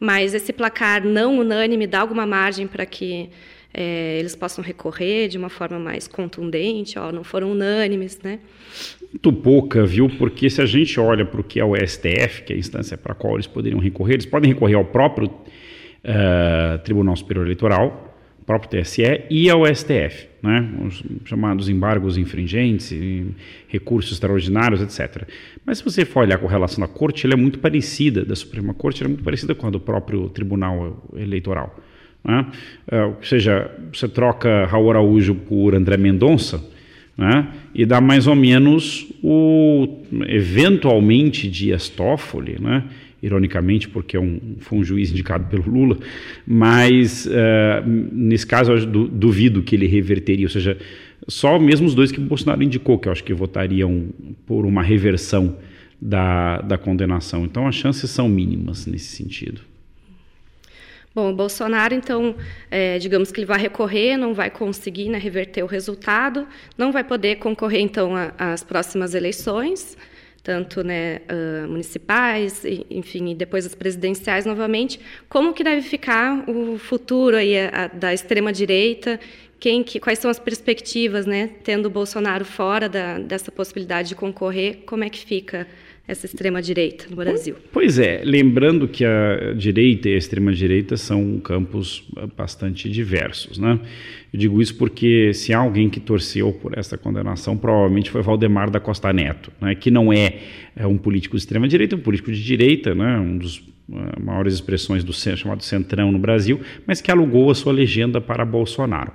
mas 0.00 0.34
esse 0.34 0.52
placar 0.52 1.06
não 1.06 1.38
unânime 1.38 1.86
dá 1.86 2.00
alguma 2.00 2.26
margem 2.26 2.66
para 2.66 2.84
que 2.84 3.30
é, 3.72 4.16
eles 4.18 4.34
possam 4.34 4.64
recorrer 4.64 5.28
de 5.28 5.38
uma 5.38 5.48
forma 5.48 5.78
mais 5.78 6.08
contundente, 6.08 6.98
ó, 6.98 7.12
não 7.12 7.22
foram 7.22 7.52
unânimes, 7.52 8.18
né? 8.20 8.40
Muito 9.00 9.32
pouca, 9.32 9.86
viu? 9.86 10.08
Porque 10.18 10.50
se 10.50 10.60
a 10.60 10.66
gente 10.66 10.98
olha 10.98 11.24
para 11.24 11.40
o 11.40 11.44
que 11.44 11.60
é 11.60 11.64
o 11.64 11.76
STF, 11.76 12.42
que 12.42 12.52
é 12.52 12.56
a 12.56 12.58
instância 12.58 12.98
para 12.98 13.12
a 13.12 13.14
qual 13.14 13.34
eles 13.34 13.46
poderiam 13.46 13.78
recorrer, 13.78 14.14
eles 14.14 14.26
podem 14.26 14.52
recorrer 14.52 14.74
ao 14.74 14.84
próprio 14.84 15.28
uh, 15.28 16.78
Tribunal 16.82 17.14
Superior 17.14 17.46
Eleitoral, 17.46 18.13
próprio 18.46 18.82
TSE 18.82 19.22
e 19.30 19.48
ao 19.48 19.64
STF, 19.66 20.28
né? 20.42 20.70
os 20.86 21.02
chamados 21.24 21.68
embargos 21.68 22.18
infringentes, 22.18 22.92
recursos 23.68 24.12
extraordinários, 24.12 24.82
etc. 24.82 25.26
Mas 25.64 25.78
se 25.78 25.84
você 25.84 26.04
for 26.04 26.20
olhar 26.20 26.38
com 26.38 26.46
relação 26.46 26.84
à 26.84 26.88
corte, 26.88 27.26
ela 27.26 27.34
é 27.34 27.36
muito 27.36 27.58
parecida, 27.58 28.24
da 28.24 28.36
Suprema 28.36 28.74
Corte, 28.74 29.02
ela 29.02 29.08
é 29.08 29.12
muito 29.12 29.24
parecida 29.24 29.54
com 29.54 29.66
a 29.66 29.70
do 29.70 29.80
próprio 29.80 30.28
Tribunal 30.28 31.02
Eleitoral. 31.16 31.74
Né? 32.22 32.46
É, 32.90 33.02
ou 33.04 33.22
seja, 33.22 33.70
você 33.92 34.08
troca 34.08 34.66
Raul 34.66 34.90
Araújo 34.90 35.34
por 35.34 35.74
André 35.74 35.96
Mendonça, 35.96 36.62
né? 37.16 37.48
e 37.74 37.86
dá 37.86 38.00
mais 38.00 38.26
ou 38.26 38.34
menos 38.34 39.06
o, 39.22 40.02
eventualmente, 40.26 41.48
Dias 41.48 41.88
Toffoli, 41.88 42.60
né? 42.60 42.84
Ironicamente, 43.24 43.88
porque 43.88 44.16
é 44.16 44.20
um, 44.20 44.56
foi 44.58 44.78
um 44.78 44.84
juiz 44.84 45.10
indicado 45.10 45.46
pelo 45.46 45.68
Lula, 45.70 45.98
mas 46.46 47.26
uh, 47.26 47.30
nesse 48.12 48.46
caso 48.46 48.72
eu 48.72 48.86
duvido 48.86 49.62
que 49.62 49.74
ele 49.74 49.86
reverteria, 49.86 50.46
ou 50.46 50.50
seja, 50.50 50.76
só 51.26 51.58
mesmo 51.58 51.86
os 51.86 51.94
dois 51.94 52.12
que 52.12 52.20
Bolsonaro 52.20 52.62
indicou, 52.62 52.98
que 52.98 53.08
eu 53.08 53.12
acho 53.12 53.24
que 53.24 53.32
votariam 53.32 54.08
por 54.46 54.66
uma 54.66 54.82
reversão 54.82 55.56
da, 56.00 56.60
da 56.60 56.76
condenação. 56.76 57.44
Então 57.44 57.66
as 57.66 57.74
chances 57.74 58.10
são 58.10 58.28
mínimas 58.28 58.86
nesse 58.86 59.16
sentido. 59.16 59.62
Bom, 61.14 61.30
o 61.30 61.34
Bolsonaro, 61.34 61.94
então, 61.94 62.34
é, 62.68 62.98
digamos 62.98 63.30
que 63.30 63.38
ele 63.38 63.46
vai 63.46 63.58
recorrer, 63.58 64.16
não 64.16 64.34
vai 64.34 64.50
conseguir 64.50 65.08
né, 65.08 65.16
reverter 65.16 65.62
o 65.62 65.66
resultado, 65.66 66.44
não 66.76 66.90
vai 66.90 67.04
poder 67.04 67.36
concorrer, 67.36 67.80
então, 67.80 68.12
às 68.36 68.64
próximas 68.64 69.14
eleições 69.14 69.96
tanto 70.44 70.84
né, 70.84 71.22
uh, 71.30 71.66
municipais, 71.66 72.62
enfim, 72.90 73.30
e 73.30 73.34
depois 73.34 73.64
as 73.64 73.74
presidenciais 73.74 74.44
novamente. 74.44 75.00
Como 75.26 75.54
que 75.54 75.64
deve 75.64 75.80
ficar 75.80 76.44
o 76.48 76.78
futuro 76.78 77.34
aí 77.34 77.58
a, 77.58 77.84
a, 77.84 77.86
da 77.88 78.12
extrema 78.12 78.52
direita? 78.52 79.18
Quem, 79.58 79.82
que, 79.82 79.98
quais 79.98 80.18
são 80.18 80.30
as 80.30 80.38
perspectivas, 80.38 81.24
né, 81.24 81.48
tendo 81.64 81.86
o 81.86 81.90
Bolsonaro 81.90 82.44
fora 82.44 82.90
da, 82.90 83.18
dessa 83.18 83.50
possibilidade 83.50 84.08
de 84.10 84.14
concorrer? 84.14 84.82
Como 84.84 85.02
é 85.02 85.08
que 85.08 85.24
fica 85.24 85.66
essa 86.06 86.26
extrema-direita 86.26 87.06
no 87.08 87.16
Brasil. 87.16 87.56
Pois 87.72 87.98
é, 87.98 88.20
lembrando 88.24 88.86
que 88.86 89.04
a 89.04 89.54
direita 89.56 90.08
e 90.10 90.14
a 90.14 90.18
extrema-direita 90.18 90.98
são 90.98 91.40
campos 91.40 92.06
bastante 92.36 92.90
diversos. 92.90 93.58
Né? 93.58 93.80
Eu 94.30 94.38
digo 94.38 94.60
isso 94.60 94.76
porque 94.76 95.32
se 95.32 95.54
há 95.54 95.58
alguém 95.58 95.88
que 95.88 95.98
torceu 95.98 96.52
por 96.52 96.76
essa 96.76 96.98
condenação, 96.98 97.56
provavelmente 97.56 98.10
foi 98.10 98.20
Valdemar 98.20 98.70
da 98.70 98.78
Costa 98.78 99.12
Neto, 99.14 99.50
né? 99.58 99.74
que 99.74 99.90
não 99.90 100.12
é, 100.12 100.40
é 100.76 100.86
um 100.86 100.98
político 100.98 101.36
de 101.36 101.42
extrema-direita, 101.42 101.94
é 101.94 101.98
um 101.98 102.02
político 102.02 102.30
de 102.30 102.42
direita, 102.42 102.94
né? 102.94 103.18
um 103.18 103.38
dos 103.38 103.60
uh, 103.88 104.22
maiores 104.22 104.52
expressões 104.52 105.02
do 105.02 105.12
chamado 105.14 105.64
Centrão 105.64 106.12
no 106.12 106.18
Brasil, 106.18 106.60
mas 106.86 107.00
que 107.00 107.10
alugou 107.10 107.50
a 107.50 107.54
sua 107.54 107.72
legenda 107.72 108.20
para 108.20 108.44
Bolsonaro. 108.44 109.12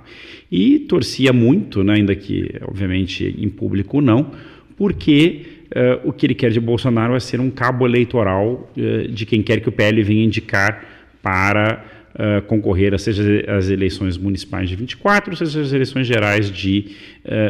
E 0.50 0.80
torcia 0.80 1.32
muito, 1.32 1.84
né? 1.84 1.94
ainda 1.98 2.16
que, 2.16 2.50
obviamente, 2.62 3.32
em 3.38 3.48
público 3.48 4.00
não, 4.00 4.32
porque 4.76 5.59
uh, 5.70 6.08
o 6.08 6.12
que 6.12 6.26
ele 6.26 6.34
quer 6.34 6.50
de 6.50 6.60
Bolsonaro 6.60 7.14
é 7.14 7.20
ser 7.20 7.40
um 7.40 7.50
cabo 7.50 7.86
eleitoral 7.86 8.70
uh, 8.76 9.08
de 9.08 9.26
quem 9.26 9.42
quer 9.42 9.60
que 9.60 9.68
o 9.68 9.72
PL 9.72 10.02
venha 10.02 10.24
indicar 10.24 10.84
para 11.22 11.84
uh, 12.14 12.42
concorrer, 12.42 12.98
seja 12.98 13.22
as 13.48 13.68
eleições 13.68 14.16
municipais 14.16 14.68
de 14.68 14.76
24, 14.76 15.36
seja 15.36 15.60
as 15.60 15.72
eleições 15.72 16.06
gerais 16.06 16.50
de 16.50 16.96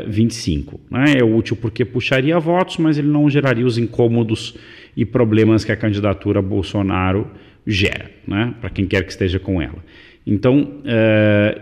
25. 0.07 0.81
Né? 0.91 1.15
É 1.19 1.25
útil 1.25 1.57
porque 1.57 1.85
puxaria 1.85 2.39
votos, 2.39 2.79
mas 2.79 2.99
ele 2.99 3.09
não 3.09 3.31
geraria 3.31 3.65
os 3.65 3.79
incômodos 3.79 4.57
e 4.97 5.05
problemas 5.05 5.65
que 5.65 5.73
a 5.73 5.77
candidatura 5.77 6.43
Bolsonaro 6.43 7.31
gera, 7.67 8.11
né? 8.27 8.55
para 8.61 8.71
quem 8.71 8.87
quer 8.87 9.05
que 9.05 9.13
esteja 9.13 9.39
com 9.39 9.63
ela. 9.63 9.79
Então, 10.27 10.83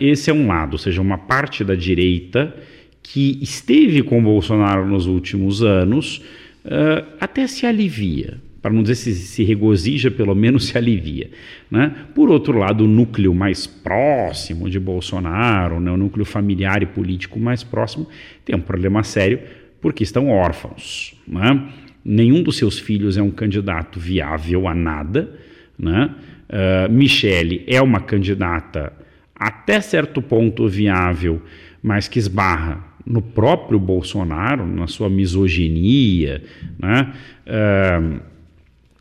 esse 0.01 0.31
é 0.31 0.35
um 0.35 0.49
lado, 0.49 0.73
ou 0.73 0.79
seja, 0.79 1.01
uma 1.01 1.17
parte 1.17 1.63
da 1.63 1.75
direita 1.75 2.55
que 3.03 3.39
esteve 3.41 4.03
com 4.03 4.23
Bolsonaro 4.23 4.87
nos 4.87 5.07
últimos 5.07 5.63
anos, 5.63 6.23
uh, 6.69 7.07
até 7.21 7.47
se 7.47 7.67
alivia. 7.67 8.41
Para 8.61 8.73
não 8.73 8.83
dizer 8.83 8.97
se, 8.97 9.15
se 9.15 9.45
regozija, 9.45 10.11
pelo 10.11 10.35
menos 10.35 10.67
se 10.67 10.77
alivia. 10.77 11.31
Né? 11.71 11.95
Por 12.15 12.29
outro 12.29 12.59
lado, 12.59 12.85
o 12.85 12.89
núcleo 12.89 13.35
mais 13.35 13.67
próximo 13.67 14.69
de 14.69 14.79
Bolsonaro, 14.81 15.81
né, 15.81 15.91
o 15.91 15.97
núcleo 15.97 16.25
familiar 16.25 16.83
e 16.83 16.87
político 16.87 17.39
mais 17.39 17.63
próximo, 17.63 18.09
tem 18.45 18.57
um 18.57 18.61
problema 18.61 19.03
sério 19.03 19.41
porque 19.81 20.03
estão 20.03 20.29
órfãos. 20.29 21.15
Né? 21.27 21.69
Nenhum 22.05 22.43
dos 22.43 22.57
seus 22.57 22.79
filhos 22.79 23.17
é 23.17 23.23
um 23.23 23.31
candidato 23.31 24.01
viável 24.01 24.67
a 24.67 24.75
nada. 24.75 25.33
Né? 25.79 26.15
Uh, 26.49 26.93
Michele 26.93 27.65
é 27.67 27.81
uma 27.81 28.01
candidata 28.01 28.93
até 29.35 29.81
certo 29.81 30.21
ponto 30.21 30.67
viável, 30.67 31.41
mas 31.81 32.09
que 32.09 32.19
esbarra 32.19 32.83
no 33.09 33.23
próprio 33.23 33.79
Bolsonaro, 33.79 34.67
na 34.67 34.87
sua 34.87 35.09
misoginia, 35.09 36.43
né? 36.79 37.13
Uh, 37.47 38.21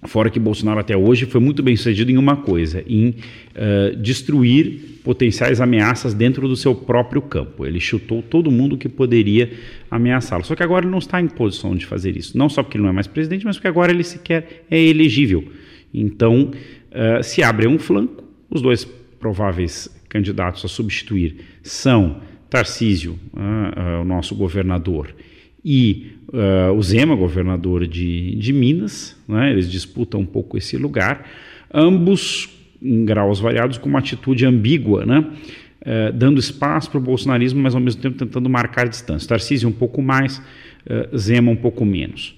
fora 0.08 0.30
que 0.30 0.40
Bolsonaro 0.40 0.80
até 0.80 0.96
hoje 0.96 1.26
foi 1.26 1.42
muito 1.42 1.62
bem 1.62 1.76
sucedido 1.76 2.10
em 2.10 2.18
uma 2.18 2.38
coisa, 2.38 2.82
em 2.88 3.10
uh, 3.10 3.96
destruir 3.98 5.02
potenciais 5.04 5.60
ameaças 5.60 6.14
dentro 6.14 6.48
do 6.48 6.56
seu 6.56 6.74
próprio 6.74 7.22
campo. 7.22 7.66
Ele 7.66 7.80
chutou 7.80 8.22
todo 8.22 8.50
mundo 8.50 8.78
que 8.78 8.88
poderia 8.88 9.52
ameaçá-lo. 9.92 10.46
Só 10.46 10.56
que 10.56 10.64
agora 10.64 10.86
ele 10.86 10.92
não 10.92 11.00
está 11.00 11.20
em 11.20 11.28
posição 11.28 11.76
de 11.76 11.86
fazer 11.86 12.16
isso. 12.16 12.38
Não 12.38 12.48
só 12.48 12.64
porque 12.64 12.78
ele 12.78 12.84
não 12.84 12.92
é 12.92 12.94
mais 12.94 13.08
presidente, 13.08 13.46
mas 13.46 13.58
porque 13.58 13.68
agora 13.68 13.92
ele 13.92 14.04
sequer 14.04 14.66
é 14.72 14.82
elegível. 14.82 15.44
Então, 15.94 16.52
uh, 16.92 17.24
se 17.24 17.44
abre 17.44 17.68
um 17.68 17.78
flanco, 17.78 18.24
os 18.50 18.62
dois 18.62 18.86
prováveis 19.20 19.90
candidatos 20.08 20.64
a 20.64 20.68
substituir 20.70 21.38
são 21.62 22.22
Tarcísio, 22.50 23.20
uh, 23.34 24.00
uh, 24.00 24.02
o 24.02 24.06
nosso 24.06 24.36
governador, 24.36 25.14
e 25.64 26.14
uh, 26.30 26.72
o 26.74 26.82
Zema, 26.82 27.16
governador 27.16 27.86
de, 27.86 28.36
de 28.36 28.54
Minas, 28.54 29.18
né, 29.28 29.52
eles 29.52 29.70
disputam 29.70 30.22
um 30.22 30.26
pouco 30.26 30.58
esse 30.58 30.78
lugar, 30.78 31.30
ambos 31.74 32.50
em 32.82 33.04
graus 33.04 33.40
variados, 33.40 33.78
com 33.78 33.90
uma 33.90 34.00
atitude 34.00 34.46
ambígua, 34.46 35.06
né, 35.06 35.26
dando 36.14 36.40
espaço 36.40 36.92
para 36.92 37.00
o 37.00 37.02
bolsonarismo, 37.02 37.62
mas 37.62 37.74
ao 37.74 37.82
mesmo 37.82 38.02
tempo 38.02 38.18
tentando 38.18 38.50
marcar 38.50 38.88
distância. 38.88 39.28
Tarcísio 39.28 39.68
um 39.68 39.72
pouco 39.72 40.02
mais, 40.02 40.42
Zema 41.16 41.50
um 41.50 41.56
pouco 41.56 41.84
menos, 41.86 42.36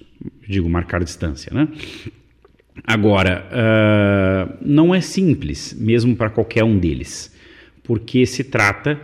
digo 0.48 0.68
marcar 0.70 1.02
distância. 1.02 1.52
Né? 1.52 1.68
Agora, 2.86 3.46
não 4.62 4.94
é 4.94 5.00
simples, 5.00 5.76
mesmo 5.78 6.16
para 6.16 6.30
qualquer 6.30 6.64
um 6.64 6.78
deles, 6.78 7.36
porque 7.82 8.24
se 8.24 8.44
trata 8.44 8.98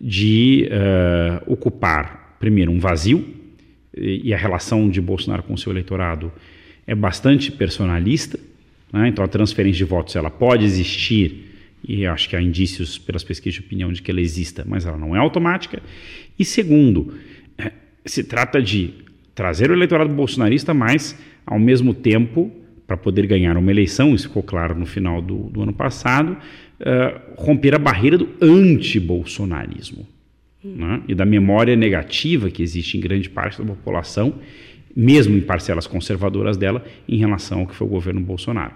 de 0.00 0.68
uh, 0.70 1.52
ocupar, 1.52 2.36
primeiro, 2.38 2.70
um 2.70 2.78
vazio, 2.78 3.40
e, 3.96 4.32
a 4.32 4.36
relação 4.36 4.88
de 4.88 5.00
Bolsonaro 5.00 5.42
com 5.42 5.56
seu 5.56 5.72
eleitorado 5.72 6.32
é 6.86 6.94
bastante 6.94 7.52
personalista, 7.52 8.38
né? 8.92 9.08
então 9.08 9.24
a 9.24 9.28
transferência 9.28 9.78
de 9.78 9.84
votos 9.84 10.16
ela 10.16 10.30
pode 10.30 10.64
existir 10.64 11.50
e 11.86 12.06
acho 12.06 12.28
que 12.28 12.36
há 12.36 12.42
indícios 12.42 12.98
pelas 12.98 13.24
pesquisas 13.24 13.60
de 13.60 13.66
opinião 13.66 13.92
de 13.92 14.02
que 14.02 14.10
ela 14.10 14.20
exista, 14.20 14.64
mas 14.66 14.86
ela 14.86 14.96
não 14.96 15.16
é 15.16 15.18
automática. 15.18 15.82
E 16.38 16.44
segundo, 16.44 17.14
é, 17.58 17.72
se 18.04 18.24
trata 18.24 18.62
de 18.62 18.94
trazer 19.34 19.70
o 19.70 19.74
eleitorado 19.74 20.12
bolsonarista, 20.12 20.74
mas 20.74 21.18
ao 21.46 21.58
mesmo 21.58 21.94
tempo, 21.94 22.50
para 22.90 22.96
poder 22.96 23.24
ganhar 23.24 23.56
uma 23.56 23.70
eleição, 23.70 24.16
isso 24.16 24.26
ficou 24.26 24.42
claro 24.42 24.76
no 24.76 24.84
final 24.84 25.22
do, 25.22 25.44
do 25.44 25.62
ano 25.62 25.72
passado, 25.72 26.32
uh, 26.32 27.20
romper 27.36 27.72
a 27.72 27.78
barreira 27.78 28.18
do 28.18 28.28
anti-bolsonarismo 28.42 30.04
né? 30.64 31.00
e 31.06 31.14
da 31.14 31.24
memória 31.24 31.76
negativa 31.76 32.50
que 32.50 32.64
existe 32.64 32.98
em 32.98 33.00
grande 33.00 33.30
parte 33.30 33.58
da 33.58 33.64
população, 33.64 34.34
mesmo 34.96 35.36
em 35.36 35.40
parcelas 35.40 35.86
conservadoras 35.86 36.56
dela, 36.56 36.84
em 37.08 37.16
relação 37.16 37.60
ao 37.60 37.66
que 37.68 37.76
foi 37.76 37.86
o 37.86 37.90
governo 37.90 38.20
Bolsonaro. 38.22 38.74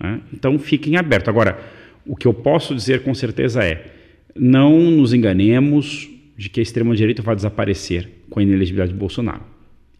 Né? 0.00 0.20
Então 0.32 0.58
fiquem 0.58 0.96
abertos. 0.96 1.28
Agora, 1.28 1.56
o 2.04 2.16
que 2.16 2.26
eu 2.26 2.34
posso 2.34 2.74
dizer 2.74 3.04
com 3.04 3.14
certeza 3.14 3.62
é: 3.62 3.86
não 4.34 4.90
nos 4.90 5.14
enganemos 5.14 6.10
de 6.36 6.48
que 6.48 6.58
a 6.58 6.62
extrema-direita 6.64 7.22
vai 7.22 7.36
desaparecer 7.36 8.08
com 8.28 8.40
a 8.40 8.42
inelegibilidade 8.42 8.92
de 8.92 8.98
Bolsonaro. 8.98 9.42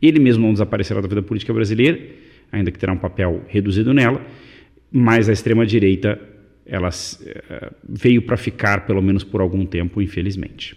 Ele 0.02 0.18
mesmo 0.18 0.44
não 0.44 0.52
desaparecerá 0.52 1.00
da 1.00 1.06
vida 1.06 1.22
política 1.22 1.54
brasileira, 1.54 2.23
ainda 2.50 2.70
que 2.70 2.78
terá 2.78 2.92
um 2.92 2.98
papel 2.98 3.42
reduzido 3.48 3.92
nela, 3.92 4.24
mas 4.90 5.28
a 5.28 5.32
extrema-direita 5.32 6.20
ela 6.66 6.88
uh, 6.88 7.74
veio 7.88 8.22
para 8.22 8.36
ficar, 8.36 8.86
pelo 8.86 9.02
menos 9.02 9.22
por 9.22 9.40
algum 9.40 9.66
tempo, 9.66 10.00
infelizmente. 10.00 10.76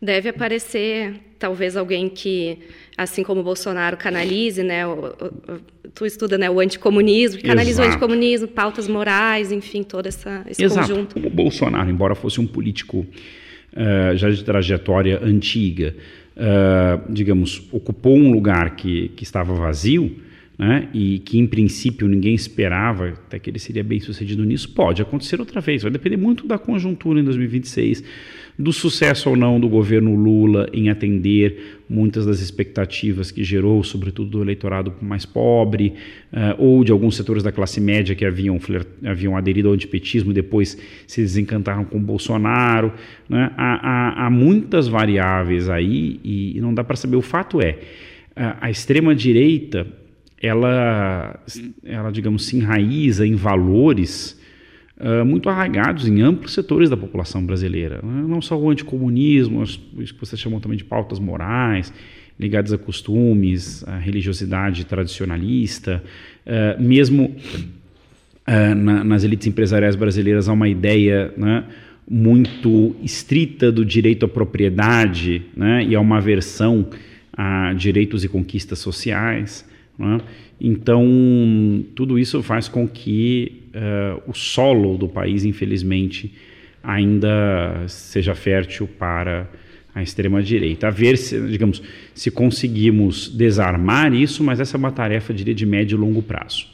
Deve 0.00 0.28
aparecer 0.28 1.14
talvez 1.38 1.76
alguém 1.76 2.08
que, 2.08 2.58
assim 2.96 3.22
como 3.22 3.40
o 3.40 3.44
Bolsonaro, 3.44 3.96
canalize, 3.96 4.62
né? 4.62 4.86
O, 4.86 4.92
o, 4.92 5.60
tu 5.94 6.04
estuda 6.04 6.36
né, 6.36 6.50
o 6.50 6.60
anticomunismo, 6.60 7.40
que 7.40 7.46
canaliza 7.46 7.82
Exato. 7.82 7.88
o 7.88 7.90
anticomunismo, 7.92 8.48
pautas 8.48 8.88
morais, 8.88 9.52
enfim, 9.52 9.82
todo 9.82 10.06
essa, 10.06 10.44
esse 10.48 10.62
Exato. 10.62 10.88
conjunto. 10.88 11.18
O 11.18 11.30
Bolsonaro, 11.30 11.88
embora 11.88 12.14
fosse 12.14 12.40
um 12.40 12.46
político 12.46 12.98
uh, 13.72 14.16
já 14.16 14.30
de 14.30 14.44
trajetória 14.44 15.20
antiga, 15.22 15.94
uh, 16.36 17.12
digamos, 17.12 17.68
ocupou 17.72 18.16
um 18.16 18.32
lugar 18.32 18.76
que, 18.76 19.08
que 19.10 19.24
estava 19.24 19.54
vazio, 19.54 20.16
né, 20.62 20.88
e 20.94 21.18
que 21.18 21.40
em 21.40 21.46
princípio 21.46 22.06
ninguém 22.06 22.36
esperava 22.36 23.08
até 23.08 23.36
que 23.36 23.50
ele 23.50 23.58
seria 23.58 23.82
bem 23.82 23.98
sucedido 23.98 24.44
nisso, 24.44 24.72
pode 24.72 25.02
acontecer 25.02 25.40
outra 25.40 25.60
vez. 25.60 25.82
Vai 25.82 25.90
depender 25.90 26.16
muito 26.16 26.46
da 26.46 26.56
conjuntura 26.56 27.18
em 27.18 27.24
2026 27.24 28.04
do 28.56 28.72
sucesso 28.72 29.30
ou 29.30 29.36
não 29.36 29.58
do 29.58 29.68
governo 29.68 30.14
Lula 30.14 30.68
em 30.72 30.88
atender 30.88 31.80
muitas 31.88 32.24
das 32.26 32.38
expectativas 32.38 33.32
que 33.32 33.42
gerou, 33.42 33.82
sobretudo 33.82 34.30
do 34.30 34.42
eleitorado 34.42 34.94
mais 35.02 35.26
pobre, 35.26 35.94
uh, 36.32 36.54
ou 36.62 36.84
de 36.84 36.92
alguns 36.92 37.16
setores 37.16 37.42
da 37.42 37.50
classe 37.50 37.80
média 37.80 38.14
que 38.14 38.24
haviam, 38.24 38.56
haviam 39.04 39.36
aderido 39.36 39.66
ao 39.66 39.74
antipetismo 39.74 40.30
e 40.30 40.34
depois 40.34 40.78
se 41.08 41.22
desencantaram 41.22 41.84
com 41.84 41.98
Bolsonaro. 41.98 42.92
Né? 43.28 43.50
Há, 43.56 43.88
há, 43.88 44.26
há, 44.26 44.30
muitas 44.30 44.86
variáveis 44.86 45.68
aí 45.68 46.20
e, 46.22 46.56
e 46.56 46.60
não 46.60 46.72
dá 46.72 46.84
para 46.84 46.94
saber. 46.94 47.16
O 47.16 47.22
fato 47.22 47.60
é, 47.60 47.78
a, 48.36 48.70
extrema-direita, 48.70 50.01
ela, 50.42 51.40
ela, 51.84 52.10
digamos, 52.10 52.46
se 52.46 52.56
enraiza 52.56 53.24
em 53.24 53.36
valores 53.36 54.38
uh, 54.98 55.24
muito 55.24 55.48
arraigados 55.48 56.08
em 56.08 56.20
amplos 56.20 56.52
setores 56.52 56.90
da 56.90 56.96
população 56.96 57.46
brasileira. 57.46 58.00
Não 58.02 58.42
só 58.42 58.58
o 58.58 58.68
anticomunismo, 58.68 59.62
isso 59.62 60.12
que 60.12 60.20
você 60.20 60.36
chamou 60.36 60.58
também 60.60 60.76
de 60.76 60.84
pautas 60.84 61.20
morais, 61.20 61.92
ligadas 62.38 62.72
a 62.72 62.78
costumes, 62.78 63.84
a 63.86 63.98
religiosidade 63.98 64.84
tradicionalista, 64.84 66.02
uh, 66.44 66.82
mesmo 66.82 67.36
uh, 68.48 68.74
na, 68.74 69.04
nas 69.04 69.22
elites 69.22 69.46
empresariais 69.46 69.94
brasileiras 69.94 70.48
há 70.48 70.52
uma 70.52 70.68
ideia 70.68 71.32
né, 71.36 71.64
muito 72.08 72.96
estrita 73.00 73.70
do 73.70 73.84
direito 73.84 74.26
à 74.26 74.28
propriedade 74.28 75.42
né, 75.56 75.84
e 75.84 75.94
há 75.94 76.00
uma 76.00 76.18
aversão 76.18 76.88
a 77.32 77.72
direitos 77.74 78.24
e 78.24 78.28
conquistas 78.28 78.80
sociais. 78.80 79.70
Né? 79.98 80.20
Então, 80.60 81.84
tudo 81.94 82.18
isso 82.18 82.42
faz 82.42 82.68
com 82.68 82.86
que 82.88 83.62
uh, 83.74 84.30
o 84.30 84.34
solo 84.34 84.96
do 84.96 85.08
país, 85.08 85.44
infelizmente, 85.44 86.32
ainda 86.82 87.84
seja 87.86 88.34
fértil 88.34 88.88
para 88.88 89.48
a 89.94 90.02
extrema-direita. 90.02 90.88
A 90.88 90.90
ver 90.90 91.18
se, 91.18 91.40
digamos, 91.48 91.82
se 92.14 92.30
conseguimos 92.30 93.28
desarmar 93.28 94.12
isso, 94.14 94.42
mas 94.42 94.58
essa 94.58 94.76
é 94.76 94.78
uma 94.78 94.90
tarefa, 94.92 95.34
diria, 95.34 95.54
de 95.54 95.66
médio 95.66 95.96
e 95.96 96.00
longo 96.00 96.22
prazo. 96.22 96.71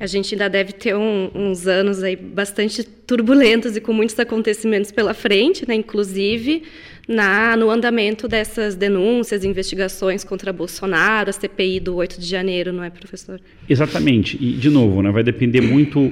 A 0.00 0.06
gente 0.06 0.34
ainda 0.34 0.48
deve 0.48 0.72
ter 0.72 0.96
um, 0.96 1.30
uns 1.34 1.66
anos 1.66 2.02
aí 2.02 2.16
bastante 2.16 2.82
turbulentos 2.82 3.76
e 3.76 3.82
com 3.82 3.92
muitos 3.92 4.18
acontecimentos 4.18 4.90
pela 4.90 5.12
frente, 5.12 5.68
né? 5.68 5.74
inclusive 5.74 6.62
na, 7.06 7.54
no 7.54 7.70
andamento 7.70 8.26
dessas 8.26 8.74
denúncias, 8.74 9.44
investigações 9.44 10.24
contra 10.24 10.54
Bolsonaro, 10.54 11.28
a 11.28 11.32
CPI 11.34 11.80
do 11.80 11.96
8 11.96 12.18
de 12.18 12.26
janeiro, 12.26 12.72
não 12.72 12.82
é, 12.82 12.88
professor? 12.88 13.38
Exatamente. 13.68 14.38
E, 14.40 14.52
de 14.52 14.70
novo, 14.70 15.02
né, 15.02 15.10
vai 15.10 15.22
depender 15.22 15.60
muito 15.60 16.10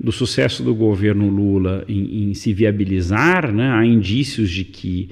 do 0.00 0.10
sucesso 0.10 0.62
do 0.62 0.74
governo 0.74 1.28
Lula 1.28 1.84
em, 1.88 2.30
em 2.30 2.34
se 2.34 2.52
viabilizar. 2.52 3.52
Né? 3.52 3.70
Há 3.70 3.84
indícios 3.84 4.50
de 4.50 4.64
que 4.64 5.10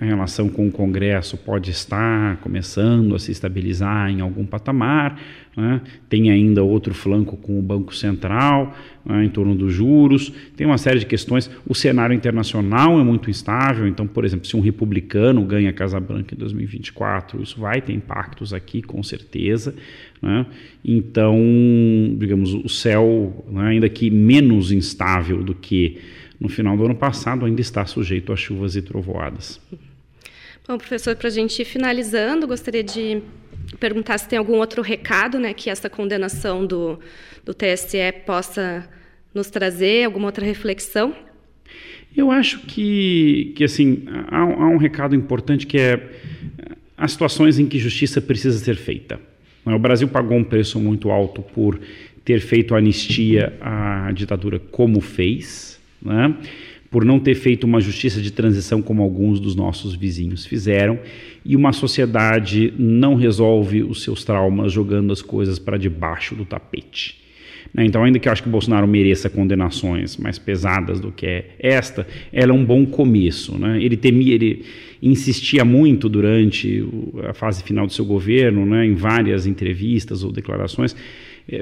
a 0.00 0.04
relação 0.04 0.48
com 0.48 0.68
o 0.68 0.70
Congresso 0.70 1.36
pode 1.36 1.72
estar 1.72 2.36
começando 2.36 3.16
a 3.16 3.18
se 3.18 3.32
estabilizar 3.32 4.08
em 4.08 4.20
algum 4.20 4.46
patamar. 4.46 5.20
Né? 5.56 5.80
Tem 6.08 6.30
ainda 6.30 6.62
outro 6.62 6.94
flanco 6.94 7.36
com 7.36 7.58
o 7.58 7.62
Banco 7.62 7.92
Central 7.92 8.76
né, 9.04 9.24
em 9.24 9.28
torno 9.28 9.56
dos 9.56 9.74
juros. 9.74 10.32
Tem 10.56 10.64
uma 10.64 10.78
série 10.78 11.00
de 11.00 11.06
questões. 11.06 11.50
O 11.66 11.74
cenário 11.74 12.14
internacional 12.14 13.00
é 13.00 13.02
muito 13.02 13.28
instável. 13.28 13.88
Então, 13.88 14.06
por 14.06 14.24
exemplo, 14.24 14.46
se 14.46 14.56
um 14.56 14.60
republicano 14.60 15.44
ganha 15.44 15.72
Casa 15.72 15.98
Branca 15.98 16.32
em 16.32 16.38
2024, 16.38 17.42
isso 17.42 17.58
vai 17.58 17.80
ter 17.82 17.92
impactos 17.92 18.54
aqui, 18.54 18.80
com 18.80 19.02
certeza. 19.02 19.74
Né? 20.22 20.46
Então, 20.84 21.36
digamos, 22.16 22.54
o 22.54 22.68
céu, 22.68 23.44
né, 23.50 23.66
ainda 23.66 23.88
que 23.88 24.10
menos 24.10 24.70
instável 24.70 25.42
do 25.42 25.56
que 25.56 25.98
no 26.38 26.48
final 26.48 26.76
do 26.76 26.84
ano 26.84 26.94
passado, 26.94 27.44
ainda 27.44 27.60
está 27.60 27.84
sujeito 27.84 28.32
a 28.32 28.36
chuvas 28.36 28.76
e 28.76 28.82
trovoadas. 28.82 29.60
Bom, 30.68 30.76
professor, 30.76 31.16
para 31.16 31.28
a 31.28 31.30
gente 31.30 31.62
ir 31.62 31.64
finalizando, 31.64 32.46
gostaria 32.46 32.84
de 32.84 33.22
perguntar 33.80 34.18
se 34.18 34.28
tem 34.28 34.38
algum 34.38 34.56
outro 34.58 34.82
recado 34.82 35.38
né, 35.38 35.54
que 35.54 35.70
essa 35.70 35.88
condenação 35.88 36.66
do, 36.66 36.98
do 37.42 37.54
TSE 37.54 38.12
possa 38.26 38.86
nos 39.32 39.48
trazer, 39.48 40.04
alguma 40.04 40.26
outra 40.26 40.44
reflexão? 40.44 41.16
Eu 42.14 42.30
acho 42.30 42.60
que, 42.66 43.54
que 43.56 43.64
assim, 43.64 44.04
há, 44.30 44.42
há 44.42 44.68
um 44.68 44.76
recado 44.76 45.14
importante 45.14 45.66
que 45.66 45.78
é 45.78 46.06
as 46.98 47.12
situações 47.12 47.58
em 47.58 47.64
que 47.64 47.78
justiça 47.78 48.20
precisa 48.20 48.58
ser 48.58 48.76
feita. 48.76 49.18
O 49.64 49.78
Brasil 49.78 50.06
pagou 50.06 50.36
um 50.36 50.44
preço 50.44 50.78
muito 50.78 51.10
alto 51.10 51.40
por 51.40 51.80
ter 52.26 52.40
feito 52.40 52.74
anistia 52.74 53.56
à 53.62 54.12
ditadura 54.12 54.58
como 54.58 55.00
fez, 55.00 55.80
né? 56.02 56.36
Por 56.90 57.04
não 57.04 57.20
ter 57.20 57.34
feito 57.34 57.64
uma 57.64 57.80
justiça 57.80 58.20
de 58.20 58.30
transição 58.30 58.80
como 58.80 59.02
alguns 59.02 59.40
dos 59.40 59.54
nossos 59.54 59.94
vizinhos 59.94 60.46
fizeram, 60.46 60.98
e 61.44 61.54
uma 61.54 61.72
sociedade 61.72 62.72
não 62.78 63.14
resolve 63.14 63.82
os 63.82 64.02
seus 64.02 64.24
traumas 64.24 64.72
jogando 64.72 65.12
as 65.12 65.22
coisas 65.22 65.58
para 65.58 65.76
debaixo 65.76 66.34
do 66.34 66.44
tapete. 66.44 67.16
Né? 67.72 67.84
Então, 67.84 68.02
ainda 68.02 68.18
que 68.18 68.28
eu 68.28 68.32
acho 68.32 68.42
que 68.42 68.48
o 68.48 68.52
Bolsonaro 68.52 68.86
mereça 68.86 69.28
condenações 69.28 70.16
mais 70.16 70.38
pesadas 70.38 71.00
do 71.00 71.12
que 71.12 71.26
é 71.26 71.50
esta, 71.58 72.06
ela 72.32 72.52
é 72.52 72.54
um 72.54 72.64
bom 72.64 72.86
começo. 72.86 73.58
Né? 73.58 73.82
Ele 73.82 73.96
temia, 73.96 74.34
ele 74.34 74.64
insistia 75.02 75.64
muito 75.64 76.08
durante 76.08 76.84
a 77.28 77.34
fase 77.34 77.62
final 77.62 77.86
do 77.86 77.92
seu 77.92 78.04
governo, 78.04 78.66
né, 78.66 78.84
em 78.84 78.94
várias 78.94 79.46
entrevistas 79.46 80.24
ou 80.24 80.32
declarações, 80.32 80.94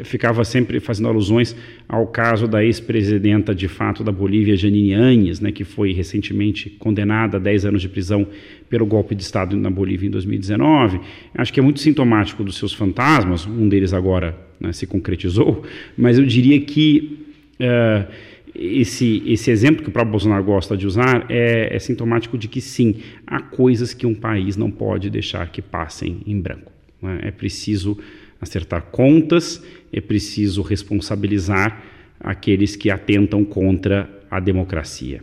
ficava 0.03 0.45
sempre 0.45 0.81
fazendo 0.81 1.09
alusões 1.09 1.55
ao 1.89 2.09
caso 2.09 2.49
da 2.49 2.65
ex-presidenta 2.65 3.55
de 3.55 3.69
fato 3.69 4.03
da 4.03 4.11
Bolívia, 4.11 4.57
Janine 4.57 4.95
Áñez, 4.95 5.41
né, 5.41 5.53
que 5.53 5.63
foi 5.63 5.93
recentemente 5.93 6.69
condenada 6.71 7.37
a 7.37 7.41
10 7.41 7.67
anos 7.67 7.83
de 7.83 7.89
prisão 7.89 8.27
pelo 8.69 8.85
golpe 8.85 9.15
de 9.15 9.23
Estado 9.23 9.57
na 9.57 9.71
Bolívia 9.71 10.09
em 10.09 10.11
2019. 10.11 11.01
Acho 11.35 11.53
que 11.53 11.61
é 11.61 11.63
muito 11.63 11.79
sintomático 11.81 12.43
dos 12.43 12.57
seus 12.57 12.73
fantasmas, 12.73 13.47
um 13.47 13.69
deles 13.69 13.93
agora 13.93 14.37
né, 14.59 14.73
se 14.73 14.87
concretizou, 14.87 15.63
mas 15.97 16.19
eu 16.19 16.27
diria 16.27 16.61
que 16.61 17.21
uh, 17.61 18.11
esse, 18.59 19.23
esse 19.25 19.51
exemplo 19.51 19.83
que 19.83 19.89
o 19.89 19.93
próprio 19.93 20.11
Bolsonaro 20.11 20.43
gosta 20.43 20.77
de 20.77 20.87
usar 20.87 21.27
é, 21.29 21.75
é 21.75 21.79
sintomático 21.79 22.37
de 22.37 22.49
que 22.49 22.61
sim, 22.61 22.97
há 23.27 23.41
coisas 23.41 23.95
que 23.95 24.07
um 24.07 24.15
país 24.15 24.57
não 24.57 24.71
pode 24.71 25.11
deixar 25.11 25.49
que 25.51 25.63
passem 25.63 26.23
em 26.27 26.41
branco. 26.41 26.73
Né? 27.01 27.21
É 27.23 27.31
preciso 27.31 27.99
acertar 28.41 28.83
contas, 28.91 29.63
é 29.93 30.01
preciso 30.01 30.63
responsabilizar 30.63 31.83
aqueles 32.21 32.77
que 32.77 32.91
atentam 32.91 33.45
contra 33.45 34.09
a 34.31 34.41
democracia. 34.41 35.23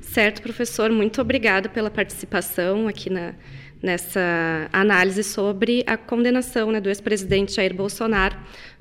Certo, 0.00 0.42
professor, 0.42 0.90
muito 0.90 1.20
obrigado 1.20 1.70
pela 1.70 1.90
participação 1.90 2.86
aqui 2.86 3.08
na, 3.08 3.34
nessa 3.82 4.68
análise 4.72 5.24
sobre 5.24 5.82
a 5.86 5.96
condenação 5.96 6.70
né, 6.70 6.80
do 6.80 6.88
ex-presidente 6.88 7.54
Jair 7.54 7.74
Bolsonaro 7.74 8.36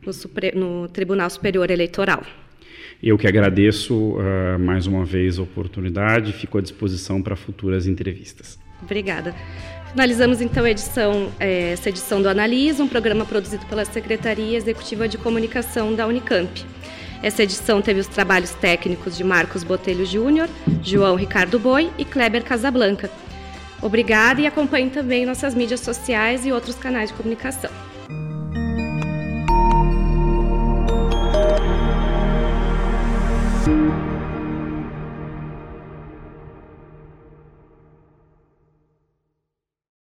no, 0.05 0.59
no 0.59 0.87
Tribunal 0.89 1.29
Superior 1.29 1.71
Eleitoral. 1.71 2.23
Eu 3.01 3.17
que 3.17 3.27
agradeço 3.27 3.95
uh, 3.95 4.59
mais 4.59 4.85
uma 4.85 5.03
vez 5.03 5.39
a 5.39 5.41
oportunidade, 5.41 6.33
fico 6.33 6.57
à 6.57 6.61
disposição 6.61 7.21
para 7.21 7.35
futuras 7.35 7.87
entrevistas. 7.87 8.59
Obrigada. 8.83 9.33
Finalizamos 9.91 10.39
então 10.39 10.65
edição, 10.65 11.29
é, 11.37 11.73
essa 11.73 11.89
edição 11.89 12.21
do 12.21 12.29
Analisa, 12.29 12.81
um 12.81 12.87
programa 12.87 13.25
produzido 13.25 13.65
pela 13.65 13.83
Secretaria 13.83 14.55
Executiva 14.55 15.05
de 15.05 15.17
Comunicação 15.17 15.93
da 15.93 16.07
Unicamp. 16.07 16.65
Essa 17.21 17.43
edição 17.43 17.81
teve 17.81 17.99
os 17.99 18.07
trabalhos 18.07 18.51
técnicos 18.51 19.17
de 19.17 19.23
Marcos 19.23 19.65
Botelho 19.65 20.05
Júnior, 20.05 20.47
João 20.81 21.15
Ricardo 21.15 21.59
Boi 21.59 21.91
e 21.97 22.05
Kleber 22.05 22.41
Casablanca. 22.41 23.11
Obrigada 23.81 24.39
e 24.39 24.47
acompanhe 24.47 24.89
também 24.89 25.25
nossas 25.25 25.53
mídias 25.53 25.81
sociais 25.81 26.45
e 26.45 26.53
outros 26.53 26.77
canais 26.77 27.09
de 27.09 27.15
comunicação. 27.17 27.90